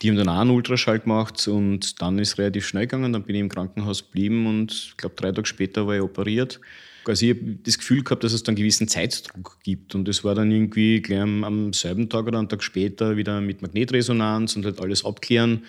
Die 0.00 0.08
haben 0.08 0.16
dann 0.16 0.30
auch 0.30 0.40
einen 0.40 0.50
Ultraschall 0.50 1.00
gemacht 1.00 1.46
und 1.46 2.00
dann 2.00 2.18
ist 2.18 2.32
es 2.32 2.38
relativ 2.38 2.66
schnell 2.66 2.84
gegangen. 2.86 3.12
Dann 3.12 3.22
bin 3.22 3.34
ich 3.34 3.40
im 3.40 3.50
Krankenhaus 3.50 4.06
geblieben 4.06 4.46
und 4.46 4.72
ich 4.72 4.96
glaube, 4.96 5.14
drei 5.14 5.30
Tage 5.30 5.46
später 5.46 5.86
war 5.86 5.94
ich 5.94 6.00
operiert. 6.00 6.58
Also 7.06 7.26
ich 7.26 7.36
habe 7.36 7.58
das 7.62 7.78
Gefühl 7.78 8.02
gehabt, 8.02 8.24
dass 8.24 8.32
es 8.32 8.42
dann 8.42 8.52
einen 8.52 8.62
gewissen 8.62 8.88
Zeitdruck 8.88 9.58
gibt. 9.62 9.94
Und 9.94 10.06
das 10.06 10.24
war 10.24 10.34
dann 10.34 10.50
irgendwie 10.50 11.00
gleich 11.00 11.20
am, 11.20 11.44
am 11.44 11.72
selben 11.72 12.08
Tag 12.08 12.26
oder 12.26 12.38
einen 12.38 12.48
Tag 12.48 12.62
später 12.62 13.16
wieder 13.16 13.40
mit 13.40 13.62
Magnetresonanz 13.62 14.56
und 14.56 14.64
halt 14.64 14.80
alles 14.80 15.04
abklären. 15.04 15.64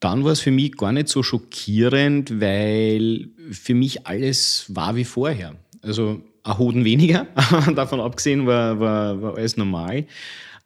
Dann 0.00 0.24
war 0.24 0.32
es 0.32 0.40
für 0.40 0.50
mich 0.50 0.76
gar 0.76 0.92
nicht 0.92 1.08
so 1.08 1.22
schockierend, 1.22 2.40
weil 2.40 3.28
für 3.50 3.74
mich 3.74 4.06
alles 4.06 4.64
war 4.68 4.96
wie 4.96 5.04
vorher. 5.04 5.56
Also 5.82 6.22
ein 6.42 6.58
Hoden 6.58 6.84
weniger, 6.84 7.26
davon 7.74 8.00
abgesehen 8.00 8.46
war, 8.46 8.80
war, 8.80 9.20
war 9.20 9.36
alles 9.36 9.56
normal. 9.56 10.06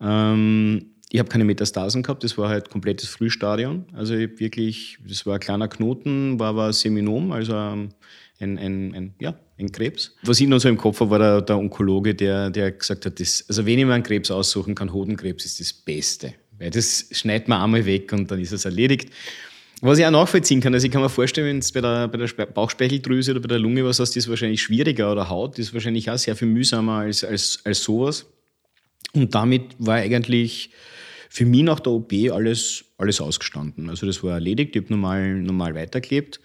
Ähm, 0.00 0.86
ich 1.10 1.20
habe 1.20 1.28
keine 1.28 1.44
Metastasen 1.44 2.02
gehabt, 2.02 2.24
das 2.24 2.36
war 2.38 2.48
halt 2.48 2.70
komplettes 2.70 3.08
Frühstadion. 3.08 3.84
Also 3.92 4.14
wirklich, 4.14 4.98
das 5.06 5.24
war 5.26 5.34
ein 5.34 5.40
kleiner 5.40 5.68
Knoten, 5.68 6.40
war 6.40 6.48
aber 6.48 6.72
Seminom, 6.72 7.30
also 7.30 7.56
ein, 7.56 7.94
ein, 8.40 8.58
ein, 8.58 9.14
ja, 9.20 9.38
ein 9.58 9.70
Krebs. 9.70 10.14
Was 10.22 10.40
ich 10.40 10.48
noch 10.48 10.58
so 10.58 10.68
im 10.68 10.76
Kopf 10.76 11.00
habe, 11.00 11.10
war 11.10 11.18
der, 11.18 11.42
der 11.42 11.58
Onkologe, 11.58 12.14
der, 12.14 12.50
der 12.50 12.72
gesagt 12.72 13.06
hat, 13.06 13.20
das, 13.20 13.44
also 13.48 13.64
wenn 13.64 13.78
ich 13.78 13.84
mir 13.84 13.94
einen 13.94 14.02
Krebs 14.02 14.30
aussuchen 14.30 14.74
kann, 14.74 14.92
Hodenkrebs 14.92 15.44
ist 15.44 15.60
das 15.60 15.72
Beste. 15.72 16.34
Weil 16.58 16.70
das 16.70 17.06
schneidet 17.10 17.48
man 17.48 17.60
einmal 17.60 17.84
weg 17.84 18.12
und 18.12 18.30
dann 18.30 18.40
ist 18.40 18.52
es 18.52 18.64
erledigt. 18.64 19.10
Was 19.80 19.98
ich 19.98 20.06
auch 20.06 20.10
nachvollziehen 20.10 20.60
kann, 20.60 20.72
also 20.72 20.86
ich 20.86 20.92
kann 20.92 21.02
mir 21.02 21.08
vorstellen, 21.08 21.46
wenn 21.46 21.58
es 21.58 21.72
bei 21.72 21.80
der, 21.80 22.08
bei 22.08 22.16
der 22.18 22.46
Bauchspeicheldrüse 22.46 23.32
oder 23.32 23.40
bei 23.40 23.48
der 23.48 23.58
Lunge 23.58 23.84
was 23.84 23.98
hast, 23.98 24.16
ist 24.16 24.28
wahrscheinlich 24.28 24.62
schwieriger 24.62 25.12
oder 25.12 25.28
Haut 25.28 25.58
ist 25.58 25.74
wahrscheinlich 25.74 26.10
auch 26.10 26.16
sehr 26.16 26.36
viel 26.36 26.48
mühsamer 26.48 27.00
als, 27.00 27.24
als, 27.24 27.60
als 27.64 27.82
sowas. 27.82 28.26
Und 29.12 29.34
damit 29.34 29.76
war 29.78 29.96
eigentlich 29.96 30.70
für 31.28 31.44
mich 31.44 31.62
nach 31.62 31.80
der 31.80 31.92
OP 31.92 32.12
alles, 32.32 32.84
alles 32.96 33.20
ausgestanden. 33.20 33.90
Also 33.90 34.06
das 34.06 34.22
war 34.22 34.34
erledigt, 34.34 34.74
ich 34.76 34.82
habe 34.82 34.92
normal, 34.92 35.34
normal 35.34 35.74
weitergelebt. 35.74 36.40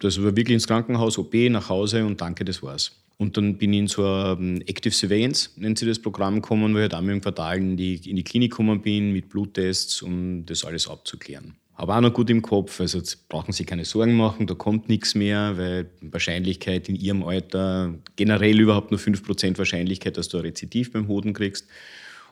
Das 0.00 0.22
war 0.22 0.36
wirklich 0.36 0.54
ins 0.54 0.66
Krankenhaus, 0.66 1.18
OP, 1.18 1.34
nach 1.34 1.68
Hause 1.68 2.04
und 2.04 2.20
danke, 2.20 2.44
das 2.44 2.62
war's. 2.62 2.92
Und 3.16 3.36
dann 3.36 3.58
bin 3.58 3.72
ich 3.72 3.78
in 3.80 3.88
so 3.88 4.06
ein 4.06 4.60
Active 4.62 4.94
Surveillance, 4.94 5.50
nennt 5.56 5.78
sich 5.78 5.88
das 5.88 5.98
Programm, 5.98 6.36
gekommen, 6.36 6.72
wo 6.72 6.78
ich 6.78 6.82
halt 6.82 6.94
einmal 6.94 7.14
im 7.14 7.20
Quartal 7.20 7.58
in 7.58 7.76
die, 7.76 7.96
in 8.08 8.14
die 8.14 8.22
Klinik 8.22 8.52
gekommen 8.52 8.80
bin 8.80 9.12
mit 9.12 9.28
Bluttests, 9.28 10.02
um 10.02 10.46
das 10.46 10.64
alles 10.64 10.88
abzuklären. 10.88 11.56
Aber 11.74 11.96
auch 11.96 12.00
noch 12.00 12.12
gut 12.12 12.30
im 12.30 12.42
Kopf, 12.42 12.80
also 12.80 13.00
brauchen 13.28 13.52
Sie 13.52 13.64
keine 13.64 13.84
Sorgen 13.84 14.16
machen, 14.16 14.46
da 14.46 14.54
kommt 14.54 14.88
nichts 14.88 15.14
mehr, 15.14 15.56
weil 15.56 15.90
Wahrscheinlichkeit 16.00 16.88
in 16.88 16.96
Ihrem 16.96 17.22
Alter, 17.22 17.94
generell 18.16 18.58
überhaupt 18.58 18.90
nur 18.90 18.98
5% 18.98 19.58
Wahrscheinlichkeit, 19.58 20.16
dass 20.16 20.28
du 20.28 20.38
ein 20.38 20.42
Rezidiv 20.42 20.92
beim 20.92 21.06
Hoden 21.08 21.34
kriegst. 21.34 21.66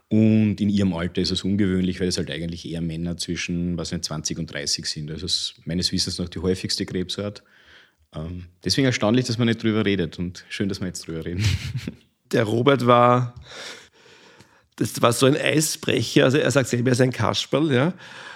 Und 0.09 0.61
in 0.61 0.69
ihrem 0.69 0.95
Alter 0.95 1.21
ist 1.21 1.33
es 1.33 1.43
ungewöhnlich, 1.43 2.01
weil 2.01 2.09
es 2.09 2.17
halt 2.17 2.31
eigentlich 2.31 2.69
eher 2.69 2.81
Männer 2.81 3.17
zwischen 3.17 3.77
was 3.77 3.91
nicht, 3.91 4.05
20 4.05 4.39
und 4.39 4.53
30 4.53 4.87
sind. 4.87 5.11
Also 5.11 5.27
es 5.27 5.35
ist 5.35 5.67
meines 5.67 5.91
Wissens 5.91 6.19
noch 6.19 6.29
die 6.29 6.39
häufigste 6.39 6.87
Krebsart. 6.87 7.43
Ähm, 8.15 8.47
deswegen 8.65 8.87
erstaunlich, 8.87 9.27
dass 9.27 9.39
man 9.39 9.49
nicht 9.49 9.63
drüber 9.63 9.85
redet 9.85 10.19
und 10.19 10.45
schön, 10.49 10.69
dass 10.69 10.81
wir 10.81 10.87
jetzt 10.87 11.07
drüber 11.07 11.25
reden. 11.25 11.45
Der 12.33 12.45
Robert 12.45 12.87
war, 12.87 13.35
das 14.77 15.01
war 15.03 15.13
so 15.13 15.27
ein 15.27 15.37
Eisbrecher, 15.37 16.25
also 16.25 16.39
er 16.39 16.51
sagt 16.51 16.69
selber, 16.69 16.91
er 16.91 16.93
ist 16.93 17.01
ein 17.01 17.13
Kasperl, 17.13 17.73
ja. 17.73 17.95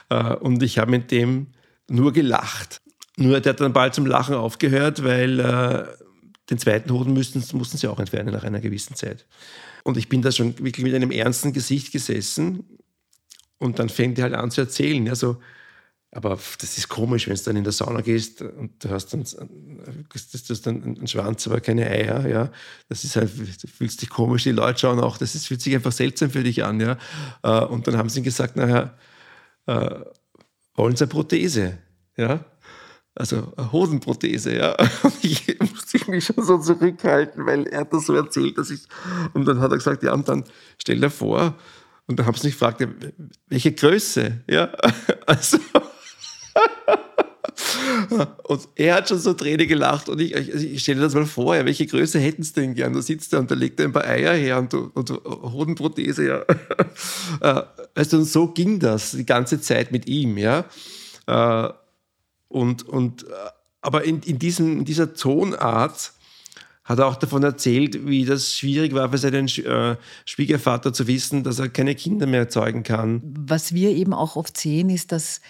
Äh, 0.09 0.35
und 0.37 0.63
ich 0.63 0.79
habe 0.79 0.91
mit 0.91 1.11
dem 1.11 1.49
nur 1.89 2.13
gelacht. 2.13 2.81
Nur 3.17 3.41
der 3.41 3.53
hat 3.53 3.61
dann 3.61 3.73
bald 3.73 3.95
zum 3.95 4.07
Lachen 4.07 4.35
aufgehört, 4.35 5.03
weil 5.03 5.41
äh, 5.41 5.85
den 6.51 6.59
zweiten 6.59 6.93
Hoden 6.93 7.15
mussten, 7.15 7.45
mussten 7.57 7.79
sie 7.79 7.89
auch 7.89 7.99
entfernen 7.99 8.33
nach 8.33 8.45
einer 8.45 8.61
gewissen 8.61 8.95
Zeit. 8.95 9.27
Und 9.85 9.97
ich 9.97 10.09
bin 10.09 10.23
da 10.23 10.33
schon 10.33 10.59
wirklich 10.59 10.85
mit 10.85 10.95
einem 10.95 11.11
ernsten 11.11 11.53
Gesicht 11.53 11.93
gesessen 11.93 12.65
und 13.59 13.79
dann 13.79 13.89
fängt 13.89 14.19
er 14.19 14.25
halt 14.25 14.35
an 14.35 14.51
zu 14.51 14.63
erzählen. 14.63 15.07
Ja, 15.07 15.15
so, 15.15 15.39
aber 16.13 16.39
das 16.61 16.77
ist 16.77 16.89
komisch, 16.89 17.29
wenn 17.29 17.37
du 17.37 17.43
dann 17.43 17.57
in 17.57 17.65
der 17.65 17.73
Sauna 17.73 18.01
gehst 18.01 18.43
und 18.43 18.85
du 18.85 18.91
hast 18.91 19.13
dann, 19.13 19.23
das, 19.23 20.43
das 20.43 20.61
dann 20.61 20.83
einen 20.83 21.07
Schwanz, 21.07 21.47
aber 21.47 21.61
keine 21.61 21.87
Eier. 21.87 22.29
Ja, 22.29 22.53
das 22.89 23.05
ist 23.05 23.15
halt, 23.15 23.31
du 23.39 23.69
fühlst 23.69 24.03
dich 24.03 24.11
komisch. 24.11 24.43
Die 24.43 24.51
Leute 24.51 24.81
schauen 24.81 24.99
auch, 24.99 25.19
das 25.19 25.37
ist, 25.37 25.47
fühlt 25.47 25.63
sich 25.63 25.75
einfach 25.75 25.93
seltsam 25.93 26.31
für 26.31 26.43
dich 26.43 26.65
an. 26.65 26.81
Ja, 26.81 26.99
äh, 27.43 27.65
und 27.67 27.87
dann 27.87 27.97
haben 27.97 28.09
sie 28.09 28.23
gesagt, 28.23 28.57
naja, 28.57 28.97
äh, 29.67 30.01
wollen 30.75 30.97
Sie 30.97 31.05
eine 31.05 31.11
Prothese? 31.11 31.79
Ja, 32.17 32.45
also 33.15 33.53
eine 33.57 33.73
Hodenprothese, 33.73 34.57
ja. 34.57 34.77
Und 35.03 35.15
ich 35.23 35.59
musste 35.59 36.11
mich 36.11 36.25
schon 36.25 36.45
so 36.45 36.59
zurückhalten, 36.59 37.45
weil 37.47 37.67
er 37.67 37.85
das 37.85 38.07
so 38.07 38.15
erzählt, 38.15 38.57
dass 38.59 38.71
ich. 38.71 38.83
Und 39.35 39.47
dann 39.47 39.61
hat 39.61 39.71
er 39.71 39.79
gesagt, 39.79 40.03
ja, 40.03 40.13
und 40.13 40.29
dann 40.29 40.45
stell 40.79 41.01
dir 41.01 41.11
vor, 41.11 41.55
und 42.07 42.19
dann 42.19 42.27
haben 42.27 42.37
sie 42.37 42.49
mich 42.49 42.55
gefragt, 42.55 42.87
welche 43.49 43.73
Größe, 43.73 44.41
ja. 44.49 44.73
Also. 45.27 45.59
Und 48.45 48.69
er 48.75 48.97
hat 48.97 49.09
schon 49.09 49.19
so 49.19 49.33
Träne 49.33 49.67
gelacht 49.67 50.09
und 50.09 50.21
ich, 50.21 50.35
ich, 50.35 50.73
ich 50.73 50.83
stelle 50.83 51.01
das 51.03 51.15
mal 51.15 51.27
vor, 51.27 51.55
ja, 51.57 51.65
welche 51.65 51.87
Größe 51.87 52.19
hätten 52.19 52.43
sie 52.43 52.55
denn 52.55 52.75
gern? 52.75 52.93
Da 52.93 53.03
sitzt 53.03 53.33
er 53.33 53.41
und 53.41 53.51
da 53.51 53.55
legt 53.55 53.79
er 53.79 53.87
ein 53.87 53.93
paar 53.93 54.05
Eier 54.05 54.35
her 54.35 54.59
und, 54.59 54.75
und, 54.75 55.11
und 55.11 55.53
Hodenprothese, 55.53 56.27
ja. 56.27 56.45
Äh, 57.41 58.05
du, 58.07 58.17
und 58.19 58.25
so 58.25 58.49
ging 58.49 58.81
das 58.81 59.13
die 59.13 59.27
ganze 59.27 59.61
Zeit 59.61 59.93
mit 59.93 60.07
ihm, 60.09 60.37
ja. 60.39 60.65
Und, 62.51 62.87
und, 62.87 63.23
äh, 63.23 63.29
aber 63.81 64.05
in, 64.05 64.21
in, 64.23 64.39
diesem, 64.39 64.81
in 64.81 64.85
dieser 64.85 65.15
Tonart 65.15 66.13
hat 66.85 66.99
er 66.99 67.07
auch 67.07 67.17
davon 67.17 67.45
erzählt, 67.45 68.07
wie 68.07 68.25
das 68.25 68.53
schwierig 68.53 68.93
war 68.93 69.11
für 69.11 69.19
seinen 69.19 69.47
äh, 69.47 69.97
Schwiegervater 70.25 70.93
zu 70.93 71.07
wissen, 71.07 71.45
dass 71.45 71.61
er 71.61 71.69
keine 71.69 71.95
Kinder 71.95 72.27
mehr 72.27 72.41
erzeugen 72.41 72.83
kann. 72.83 73.23
Was 73.47 73.73
wir 73.73 73.91
eben 73.91 74.13
auch 74.13 74.35
oft 74.35 74.59
sehen, 74.59 74.91
ist, 74.91 75.13
dass 75.13 75.41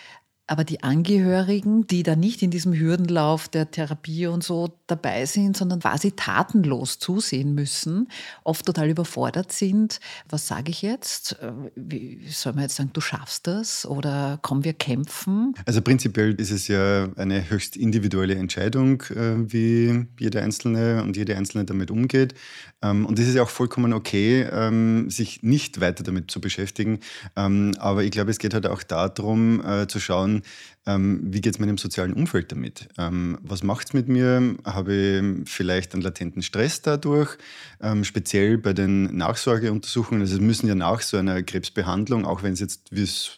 aber 0.50 0.64
die 0.64 0.83
Angehörigen, 0.83 1.87
die 1.87 2.02
da 2.02 2.16
nicht 2.16 2.42
in 2.42 2.50
diesem 2.50 2.75
Hürdenlauf 2.75 3.47
der 3.47 3.71
Therapie 3.71 4.26
und 4.26 4.42
so 4.42 4.76
dabei 4.88 5.25
sind, 5.25 5.57
sondern 5.57 5.78
quasi 5.78 6.11
tatenlos 6.11 6.99
zusehen 6.99 7.54
müssen, 7.54 8.09
oft 8.42 8.66
total 8.66 8.90
überfordert 8.90 9.52
sind. 9.52 10.00
Was 10.28 10.49
sage 10.49 10.73
ich 10.73 10.83
jetzt? 10.83 11.37
Wie 11.76 12.26
soll 12.28 12.54
man 12.54 12.62
jetzt 12.62 12.75
sagen, 12.75 12.90
du 12.92 13.00
schaffst 13.00 13.47
das 13.47 13.87
oder 13.87 14.40
kommen 14.42 14.64
wir 14.64 14.73
kämpfen? 14.73 15.54
Also 15.66 15.83
prinzipiell 15.83 16.35
ist 16.35 16.50
es 16.50 16.66
ja 16.66 17.09
eine 17.14 17.49
höchst 17.49 17.76
individuelle 17.76 18.35
Entscheidung, 18.35 19.02
äh, 19.02 19.52
wie 19.52 20.07
jeder 20.19 20.42
Einzelne 20.42 21.04
und 21.04 21.16
jede 21.16 21.37
Einzelne 21.37 21.64
damit 21.64 21.92
umgeht. 21.92 22.35
Ähm, 22.83 23.07
und 23.07 23.21
es 23.21 23.28
ist 23.28 23.37
ja 23.37 23.45
auch 23.45 23.50
vollkommen 23.50 23.92
okay, 23.92 24.42
ähm, 24.50 25.11
sich 25.11 25.45
nicht 25.45 25.80
weiter 25.80 26.02
damit 26.02 26.28
zu 26.28 26.40
beschäftigen. 26.40 26.99
Ähm, 27.37 27.75
aber 27.78 28.02
ich 28.02 28.11
glaube, 28.11 28.33
es 28.33 28.40
geht 28.40 28.52
halt 28.52 28.66
auch 28.66 28.83
darum, 28.83 29.64
äh, 29.64 29.87
zu 29.87 30.00
schauen, 30.00 30.39
ähm, 30.87 31.20
wie 31.23 31.40
geht 31.40 31.54
es 31.54 31.61
meinem 31.61 31.78
sozialen 31.78 32.12
Umfeld 32.12 32.52
damit? 32.52 32.88
Ähm, 32.99 33.38
was 33.42 33.62
macht 33.62 33.88
es 33.88 33.92
mit 33.92 34.09
mir? 34.09 34.56
Habe 34.64 34.94
ich 34.94 35.50
vielleicht 35.50 35.94
einen 35.94 36.02
latenten 36.02 36.42
Stress 36.42 36.82
dadurch? 36.82 37.37
Ähm, 37.80 38.04
speziell 38.04 38.59
bei 38.59 38.73
den 38.73 39.16
Nachsorgeuntersuchungen, 39.16 40.23
also 40.23 40.37
es 40.37 40.40
müssen 40.40 40.66
ja 40.68 40.75
nach 40.75 41.00
so 41.02 41.16
einer 41.16 41.42
Krebsbehandlung, 41.42 42.25
auch 42.25 42.42
wenn 42.42 42.52
es 42.52 42.61
jetzt, 42.61 42.90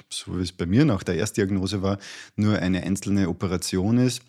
so 0.09 0.39
wie 0.39 0.43
es 0.43 0.53
bei 0.53 0.67
mir 0.67 0.85
nach 0.85 1.03
der 1.03 1.17
Erstdiagnose 1.17 1.83
war, 1.83 1.99
nur 2.37 2.59
eine 2.59 2.83
einzelne 2.83 3.29
Operation 3.29 3.99
ist, 3.99 4.23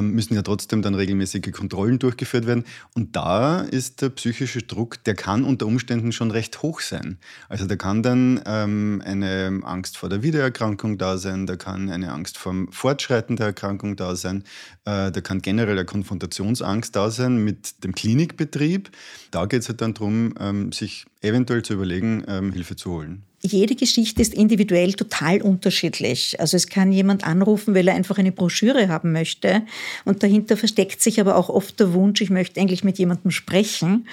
müssen 0.00 0.34
ja 0.34 0.42
trotzdem 0.42 0.82
dann 0.82 0.94
regelmäßige 0.94 1.52
Kontrollen 1.52 1.98
durchgeführt 1.98 2.46
werden. 2.46 2.64
Und 2.94 3.14
da 3.14 3.60
ist 3.60 4.02
der 4.02 4.08
psychische 4.10 4.62
Druck, 4.62 5.02
der 5.04 5.14
kann 5.14 5.44
unter 5.44 5.66
Umständen 5.66 6.12
schon 6.12 6.30
recht 6.30 6.62
hoch 6.62 6.80
sein. 6.80 7.18
Also 7.48 7.66
da 7.66 7.76
kann 7.76 8.02
dann 8.02 8.40
ähm, 8.46 9.02
eine 9.04 9.60
Angst 9.64 9.96
vor 9.96 10.08
der 10.08 10.22
Wiedererkrankung 10.22 10.98
da 10.98 11.18
sein, 11.18 11.46
da 11.46 11.56
kann 11.56 11.90
eine 11.90 12.12
Angst 12.12 12.38
vor 12.38 12.54
Fortschreiten 12.70 13.36
der 13.36 13.46
Erkrankung 13.46 13.96
da 13.96 14.16
sein, 14.16 14.44
äh, 14.84 15.10
da 15.10 15.20
kann 15.20 15.42
generell 15.42 15.78
eine 15.78 15.84
Konfrontationsangst 15.84 16.94
da 16.94 17.10
sein 17.10 17.44
mit 17.44 17.84
dem 17.84 17.94
Klinikbetrieb. 17.94 18.90
Da 19.30 19.46
geht 19.46 19.62
es 19.62 19.68
halt 19.68 19.80
dann 19.80 19.94
darum, 19.94 20.34
ähm, 20.40 20.72
sich 20.72 21.06
eventuell 21.20 21.62
zu 21.62 21.74
überlegen, 21.74 22.24
ähm, 22.26 22.52
Hilfe 22.52 22.76
zu 22.76 22.90
holen 22.90 23.27
jede 23.40 23.76
Geschichte 23.76 24.20
ist 24.20 24.34
individuell 24.34 24.94
total 24.94 25.40
unterschiedlich. 25.42 26.40
Also 26.40 26.56
es 26.56 26.66
kann 26.66 26.90
jemand 26.90 27.24
anrufen, 27.24 27.72
weil 27.74 27.86
er 27.86 27.94
einfach 27.94 28.18
eine 28.18 28.32
Broschüre 28.32 28.88
haben 28.88 29.12
möchte 29.12 29.62
und 30.04 30.24
dahinter 30.24 30.56
versteckt 30.56 31.00
sich 31.00 31.20
aber 31.20 31.36
auch 31.36 31.48
oft 31.48 31.78
der 31.78 31.92
Wunsch, 31.92 32.20
ich 32.20 32.30
möchte 32.30 32.60
eigentlich 32.60 32.82
mit 32.82 32.98
jemandem 32.98 33.30
sprechen. 33.30 34.08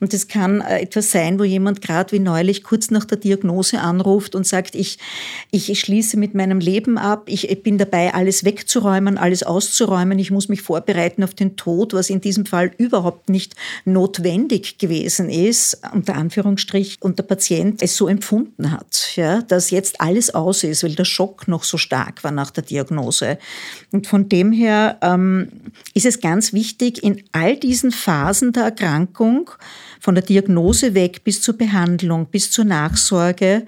Und 0.00 0.14
es 0.14 0.28
kann 0.28 0.60
äh, 0.60 0.80
etwas 0.82 1.10
sein, 1.10 1.40
wo 1.40 1.44
jemand 1.44 1.82
gerade 1.82 2.12
wie 2.12 2.20
neulich 2.20 2.62
kurz 2.62 2.90
nach 2.92 3.04
der 3.04 3.18
Diagnose 3.18 3.80
anruft 3.80 4.36
und 4.36 4.46
sagt, 4.46 4.76
ich, 4.76 4.98
ich 5.50 5.78
schließe 5.80 6.16
mit 6.16 6.34
meinem 6.34 6.60
Leben 6.60 6.98
ab, 6.98 7.24
ich 7.26 7.62
bin 7.64 7.78
dabei, 7.78 8.14
alles 8.14 8.44
wegzuräumen, 8.44 9.18
alles 9.18 9.42
auszuräumen, 9.42 10.20
ich 10.20 10.30
muss 10.30 10.48
mich 10.48 10.62
vorbereiten 10.62 11.24
auf 11.24 11.34
den 11.34 11.56
Tod, 11.56 11.94
was 11.94 12.10
in 12.10 12.20
diesem 12.20 12.46
Fall 12.46 12.70
überhaupt 12.78 13.28
nicht 13.28 13.56
notwendig 13.84 14.78
gewesen 14.78 15.28
ist, 15.30 15.80
unter 15.92 16.14
Anführungsstrich, 16.14 16.98
und 17.00 17.18
der 17.18 17.24
Patient 17.24 17.82
es 17.82 17.96
so 17.96 18.06
empfunden 18.06 18.67
hat, 18.70 19.16
ja, 19.16 19.42
dass 19.42 19.70
jetzt 19.70 20.00
alles 20.00 20.34
aus 20.34 20.64
ist, 20.64 20.82
weil 20.82 20.94
der 20.94 21.04
Schock 21.04 21.48
noch 21.48 21.64
so 21.64 21.76
stark 21.76 22.24
war 22.24 22.30
nach 22.30 22.50
der 22.50 22.64
Diagnose. 22.64 23.38
Und 23.92 24.06
von 24.06 24.28
dem 24.28 24.52
her 24.52 24.98
ähm, 25.02 25.48
ist 25.94 26.06
es 26.06 26.20
ganz 26.20 26.52
wichtig, 26.52 27.02
in 27.02 27.22
all 27.32 27.56
diesen 27.56 27.90
Phasen 27.90 28.52
der 28.52 28.64
Erkrankung, 28.64 29.50
von 30.00 30.14
der 30.14 30.24
Diagnose 30.24 30.94
weg 30.94 31.24
bis 31.24 31.40
zur 31.42 31.56
Behandlung, 31.56 32.26
bis 32.26 32.50
zur 32.50 32.64
Nachsorge, 32.64 33.66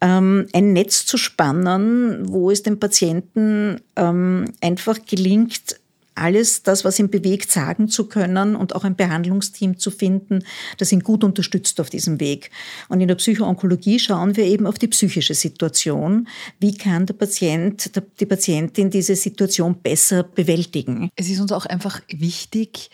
ähm, 0.00 0.46
ein 0.52 0.72
Netz 0.72 1.06
zu 1.06 1.16
spannen, 1.16 2.28
wo 2.28 2.50
es 2.50 2.62
dem 2.62 2.80
Patienten 2.80 3.80
ähm, 3.96 4.46
einfach 4.60 4.98
gelingt, 5.06 5.76
alles 6.14 6.62
das, 6.62 6.84
was 6.84 6.98
ihn 6.98 7.10
bewegt, 7.10 7.50
sagen 7.50 7.88
zu 7.88 8.06
können 8.06 8.56
und 8.56 8.74
auch 8.74 8.84
ein 8.84 8.96
Behandlungsteam 8.96 9.78
zu 9.78 9.90
finden, 9.90 10.44
das 10.78 10.92
ihn 10.92 11.00
gut 11.00 11.24
unterstützt 11.24 11.80
auf 11.80 11.90
diesem 11.90 12.20
Weg. 12.20 12.50
Und 12.88 13.00
in 13.00 13.08
der 13.08 13.14
Psychoonkologie 13.14 13.98
schauen 13.98 14.36
wir 14.36 14.44
eben 14.44 14.66
auf 14.66 14.78
die 14.78 14.88
psychische 14.88 15.34
Situation. 15.34 16.28
Wie 16.58 16.76
kann 16.76 17.06
der 17.06 17.14
Patient, 17.14 17.90
die 18.20 18.26
Patientin 18.26 18.90
diese 18.90 19.16
Situation 19.16 19.76
besser 19.82 20.22
bewältigen? 20.22 21.10
Es 21.16 21.30
ist 21.30 21.40
uns 21.40 21.52
auch 21.52 21.66
einfach 21.66 22.00
wichtig, 22.08 22.90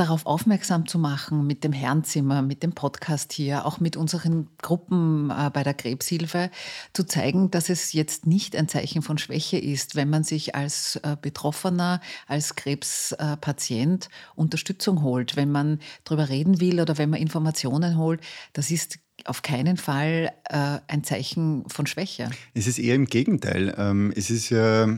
darauf 0.00 0.24
aufmerksam 0.24 0.86
zu 0.86 0.98
machen 0.98 1.46
mit 1.46 1.62
dem 1.62 1.74
Herrenzimmer, 1.74 2.40
mit 2.40 2.62
dem 2.62 2.72
Podcast 2.72 3.34
hier, 3.34 3.66
auch 3.66 3.80
mit 3.80 3.98
unseren 3.98 4.48
Gruppen 4.62 5.30
äh, 5.30 5.50
bei 5.52 5.62
der 5.62 5.74
Krebshilfe, 5.74 6.50
zu 6.94 7.04
zeigen, 7.04 7.50
dass 7.50 7.68
es 7.68 7.92
jetzt 7.92 8.26
nicht 8.26 8.56
ein 8.56 8.66
Zeichen 8.66 9.02
von 9.02 9.18
Schwäche 9.18 9.58
ist, 9.58 9.96
wenn 9.96 10.08
man 10.08 10.24
sich 10.24 10.54
als 10.54 10.96
äh, 10.96 11.16
Betroffener, 11.20 12.00
als 12.26 12.56
Krebspatient 12.56 14.08
Unterstützung 14.34 15.02
holt, 15.02 15.36
wenn 15.36 15.52
man 15.52 15.80
darüber 16.04 16.30
reden 16.30 16.60
will 16.60 16.80
oder 16.80 16.96
wenn 16.96 17.10
man 17.10 17.20
Informationen 17.20 17.98
holt. 17.98 18.22
Das 18.54 18.70
ist 18.70 19.00
auf 19.26 19.42
keinen 19.42 19.76
Fall 19.76 20.32
äh, 20.48 20.78
ein 20.88 21.04
Zeichen 21.04 21.68
von 21.68 21.86
Schwäche. 21.86 22.30
Es 22.54 22.66
ist 22.66 22.78
eher 22.78 22.94
im 22.94 23.04
Gegenteil. 23.04 23.74
Ähm, 23.76 24.12
es 24.16 24.30
ist 24.30 24.48
ja 24.48 24.88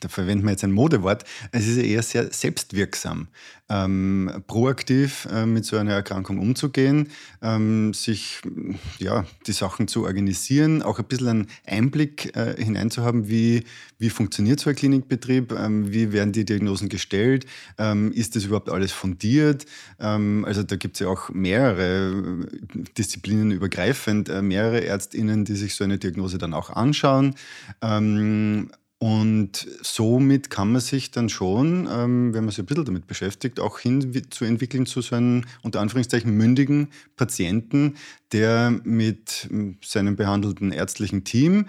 da 0.00 0.08
verwenden 0.08 0.44
wir 0.44 0.50
jetzt 0.50 0.64
ein 0.64 0.72
Modewort, 0.72 1.24
es 1.52 1.68
ist 1.68 1.76
eher 1.76 2.02
sehr 2.02 2.32
selbstwirksam, 2.32 3.28
ähm, 3.68 4.42
proaktiv 4.46 5.28
äh, 5.30 5.46
mit 5.46 5.64
so 5.64 5.76
einer 5.76 5.92
Erkrankung 5.92 6.38
umzugehen, 6.38 7.08
ähm, 7.42 7.94
sich 7.94 8.40
ja, 8.98 9.24
die 9.46 9.52
Sachen 9.52 9.86
zu 9.86 10.04
organisieren, 10.04 10.82
auch 10.82 10.98
ein 10.98 11.04
bisschen 11.04 11.28
einen 11.28 11.46
Einblick 11.64 12.36
äh, 12.36 12.62
hineinzuhaben, 12.62 13.28
wie, 13.28 13.64
wie 13.98 14.10
funktioniert 14.10 14.60
so 14.60 14.70
ein 14.70 14.76
Klinikbetrieb, 14.76 15.52
ähm, 15.52 15.92
wie 15.92 16.12
werden 16.12 16.32
die 16.32 16.44
Diagnosen 16.44 16.88
gestellt, 16.88 17.46
ähm, 17.78 18.12
ist 18.12 18.34
das 18.34 18.44
überhaupt 18.44 18.70
alles 18.70 18.92
fundiert, 18.92 19.66
ähm, 20.00 20.44
also 20.44 20.64
da 20.64 20.76
gibt 20.76 20.96
es 20.96 21.00
ja 21.00 21.08
auch 21.08 21.30
mehrere 21.30 22.46
äh, 22.46 22.82
Disziplinen 22.98 23.52
übergreifend, 23.52 24.28
äh, 24.28 24.42
mehrere 24.42 24.80
ÄrztInnen, 24.80 25.44
die 25.44 25.54
sich 25.54 25.74
so 25.74 25.84
eine 25.84 25.98
Diagnose 25.98 26.38
dann 26.38 26.54
auch 26.54 26.70
anschauen. 26.70 27.36
Ähm, 27.80 28.70
und 28.98 29.66
somit 29.82 30.48
kann 30.48 30.72
man 30.72 30.80
sich 30.80 31.10
dann 31.10 31.28
schon, 31.28 31.86
ähm, 31.90 32.32
wenn 32.32 32.44
man 32.44 32.50
sich 32.50 32.60
ein 32.60 32.66
bisschen 32.66 32.86
damit 32.86 33.06
beschäftigt, 33.06 33.60
auch 33.60 33.78
hin 33.78 34.22
zu 34.30 34.46
entwickeln 34.46 34.86
zu 34.86 35.02
so 35.02 35.16
einem 35.16 35.44
unter 35.62 35.80
Anführungszeichen 35.80 36.30
mündigen 36.30 36.88
Patienten, 37.14 37.96
der 38.32 38.70
mit 38.84 39.48
hm, 39.50 39.76
seinem 39.84 40.16
behandelten 40.16 40.72
ärztlichen 40.72 41.24
Team 41.24 41.66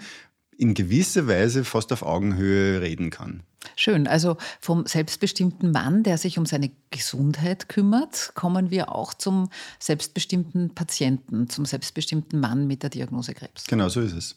in 0.56 0.72
gewisser 0.72 1.28
Weise 1.28 1.64
fast 1.64 1.92
auf 1.92 2.02
Augenhöhe 2.02 2.80
reden 2.80 3.10
kann. 3.10 3.42
Schön. 3.76 4.06
Also 4.06 4.38
vom 4.60 4.86
selbstbestimmten 4.86 5.70
Mann, 5.70 6.02
der 6.04 6.16
sich 6.16 6.38
um 6.38 6.46
seine 6.46 6.70
Gesundheit 6.90 7.68
kümmert, 7.68 8.32
kommen 8.34 8.70
wir 8.70 8.94
auch 8.94 9.12
zum 9.12 9.50
selbstbestimmten 9.78 10.74
Patienten, 10.74 11.50
zum 11.50 11.66
selbstbestimmten 11.66 12.40
Mann 12.40 12.66
mit 12.66 12.82
der 12.82 12.90
Diagnose 12.90 13.34
Krebs. 13.34 13.66
Genau 13.66 13.90
so 13.90 14.00
ist 14.00 14.14
es. 14.14 14.36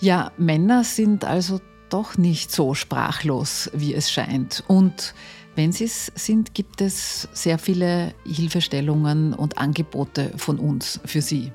Ja, 0.00 0.30
Männer 0.38 0.84
sind 0.84 1.24
also 1.24 1.60
doch 1.88 2.18
nicht 2.18 2.50
so 2.50 2.74
sprachlos, 2.74 3.70
wie 3.74 3.94
es 3.94 4.10
scheint. 4.10 4.64
Und 4.68 5.14
wenn 5.54 5.72
sie 5.72 5.84
es 5.84 6.12
sind, 6.14 6.54
gibt 6.54 6.80
es 6.80 7.28
sehr 7.32 7.58
viele 7.58 8.14
Hilfestellungen 8.26 9.32
und 9.32 9.58
Angebote 9.58 10.32
von 10.36 10.58
uns 10.58 11.00
für 11.04 11.22
sie. 11.22 11.52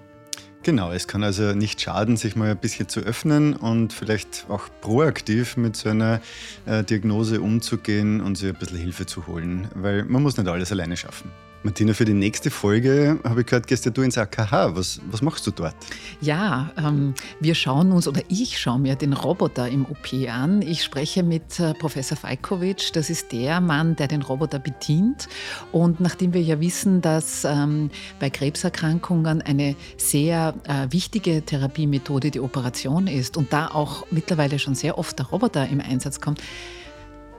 Genau, 0.64 0.92
es 0.92 1.08
kann 1.08 1.24
also 1.24 1.54
nicht 1.54 1.82
schaden, 1.82 2.18
sich 2.18 2.36
mal 2.36 2.52
ein 2.52 2.58
bisschen 2.58 2.88
zu 2.88 3.00
öffnen 3.00 3.56
und 3.56 3.94
vielleicht 3.94 4.46
auch 4.48 4.70
proaktiv 4.82 5.58
mit 5.58 5.76
so 5.76 5.90
einer 5.90 6.22
äh, 6.68 6.84
Diagnose 6.84 7.42
umzugehen 7.42 8.22
und 8.22 8.38
sich 8.38 8.50
ein 8.50 8.56
bisschen 8.56 8.78
Hilfe 8.78 9.08
zu 9.08 9.26
holen, 9.26 9.70
weil 9.74 10.06
man 10.06 10.22
muss 10.22 10.38
nicht 10.38 10.48
alles 10.48 10.72
alleine 10.72 10.98
schaffen. 10.98 11.32
Martina, 11.64 11.94
für 11.94 12.06
die 12.06 12.14
nächste 12.14 12.50
Folge 12.50 13.20
habe 13.24 13.42
ich 13.42 13.46
gehört, 13.46 13.68
gehst 13.68 13.86
du 13.86 14.02
ins 14.02 14.18
AKH. 14.18 14.76
Was, 14.76 15.00
was 15.12 15.22
machst 15.22 15.46
du 15.46 15.52
dort? 15.52 15.76
Ja, 16.20 16.72
ähm, 16.76 17.14
wir 17.40 17.54
schauen 17.54 17.92
uns, 17.92 18.08
oder 18.08 18.22
ich 18.30 18.58
schaue 18.58 18.80
mir 18.80 18.96
den 18.96 19.14
Roboter 19.14 19.68
im 19.68 19.86
OP 19.86 20.12
an. 20.28 20.64
Ich 20.64 20.84
spreche 20.84 21.22
mit 21.22 21.60
äh, 21.60 21.76
Professor 21.76 22.18
Fajkovic. 22.18 22.94
Das 22.94 23.12
ist 23.12 23.32
der 23.32 23.62
Mann, 23.62 23.96
der 23.96 24.08
den 24.08 24.24
Roboter 24.24 24.58
bedient. 24.58 25.30
Und 25.72 26.00
nachdem 26.00 26.34
wir 26.34 26.42
ja 26.42 26.60
wissen, 26.60 27.00
dass 27.02 27.46
ähm, 27.46 27.92
bei 28.20 28.32
Krebserkrankungen 28.32 29.44
eine 29.44 29.76
sehr 29.98 30.56
äh, 30.64 30.92
wichtige 30.92 31.44
Therapiemethode 31.44 32.32
die 32.32 32.40
Operation 32.40 33.06
ist 33.06 33.38
und 33.38 33.54
da 33.54 33.68
auch 33.68 34.08
mittlerweile 34.10 34.58
schon 34.58 34.74
sehr 34.74 34.98
oft 34.98 35.20
der 35.20 35.28
Roboter 35.28 35.68
im 35.68 35.80
Einsatz 35.80 36.20
kommt, 36.20 36.42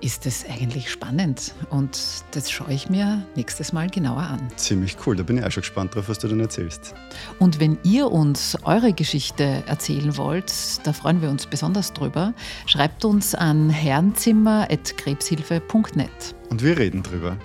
ist 0.03 0.27
es 0.27 0.45
eigentlich 0.45 0.91
spannend 0.91 1.55
und 1.71 1.99
das 2.33 2.51
schaue 2.51 2.73
ich 2.73 2.91
mir 2.91 3.25
nächstes 3.37 3.73
Mal 3.73 3.89
genauer 3.89 4.23
an. 4.23 4.41
Ziemlich 4.57 4.97
cool, 5.07 5.15
da 5.17 5.23
bin 5.23 5.39
ich 5.39 5.45
auch 5.45 5.51
schon 5.51 5.63
gespannt 5.63 5.95
drauf, 5.95 6.09
was 6.09 6.19
du 6.19 6.29
dann 6.29 6.41
erzählst. 6.41 6.95
Und 7.39 7.61
wenn 7.61 7.79
ihr 7.85 8.11
uns 8.11 8.59
eure 8.65 8.93
Geschichte 8.93 9.63
erzählen 9.67 10.17
wollt, 10.17 10.53
da 10.85 10.93
freuen 10.93 11.23
wir 11.23 11.31
uns 11.31 11.47
besonders 11.47 11.93
drüber, 11.93 12.35
schreibt 12.67 13.05
uns 13.05 13.35
an 13.35 13.71
herrenzimmer.krebshilfe.net. 13.71 16.35
Und 16.51 16.63
wir 16.63 16.77
reden 16.77 17.03
drüber. 17.03 17.37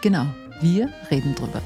Genau, 0.00 0.26
wir 0.60 0.88
reden 1.10 1.34
drüber. 1.34 1.60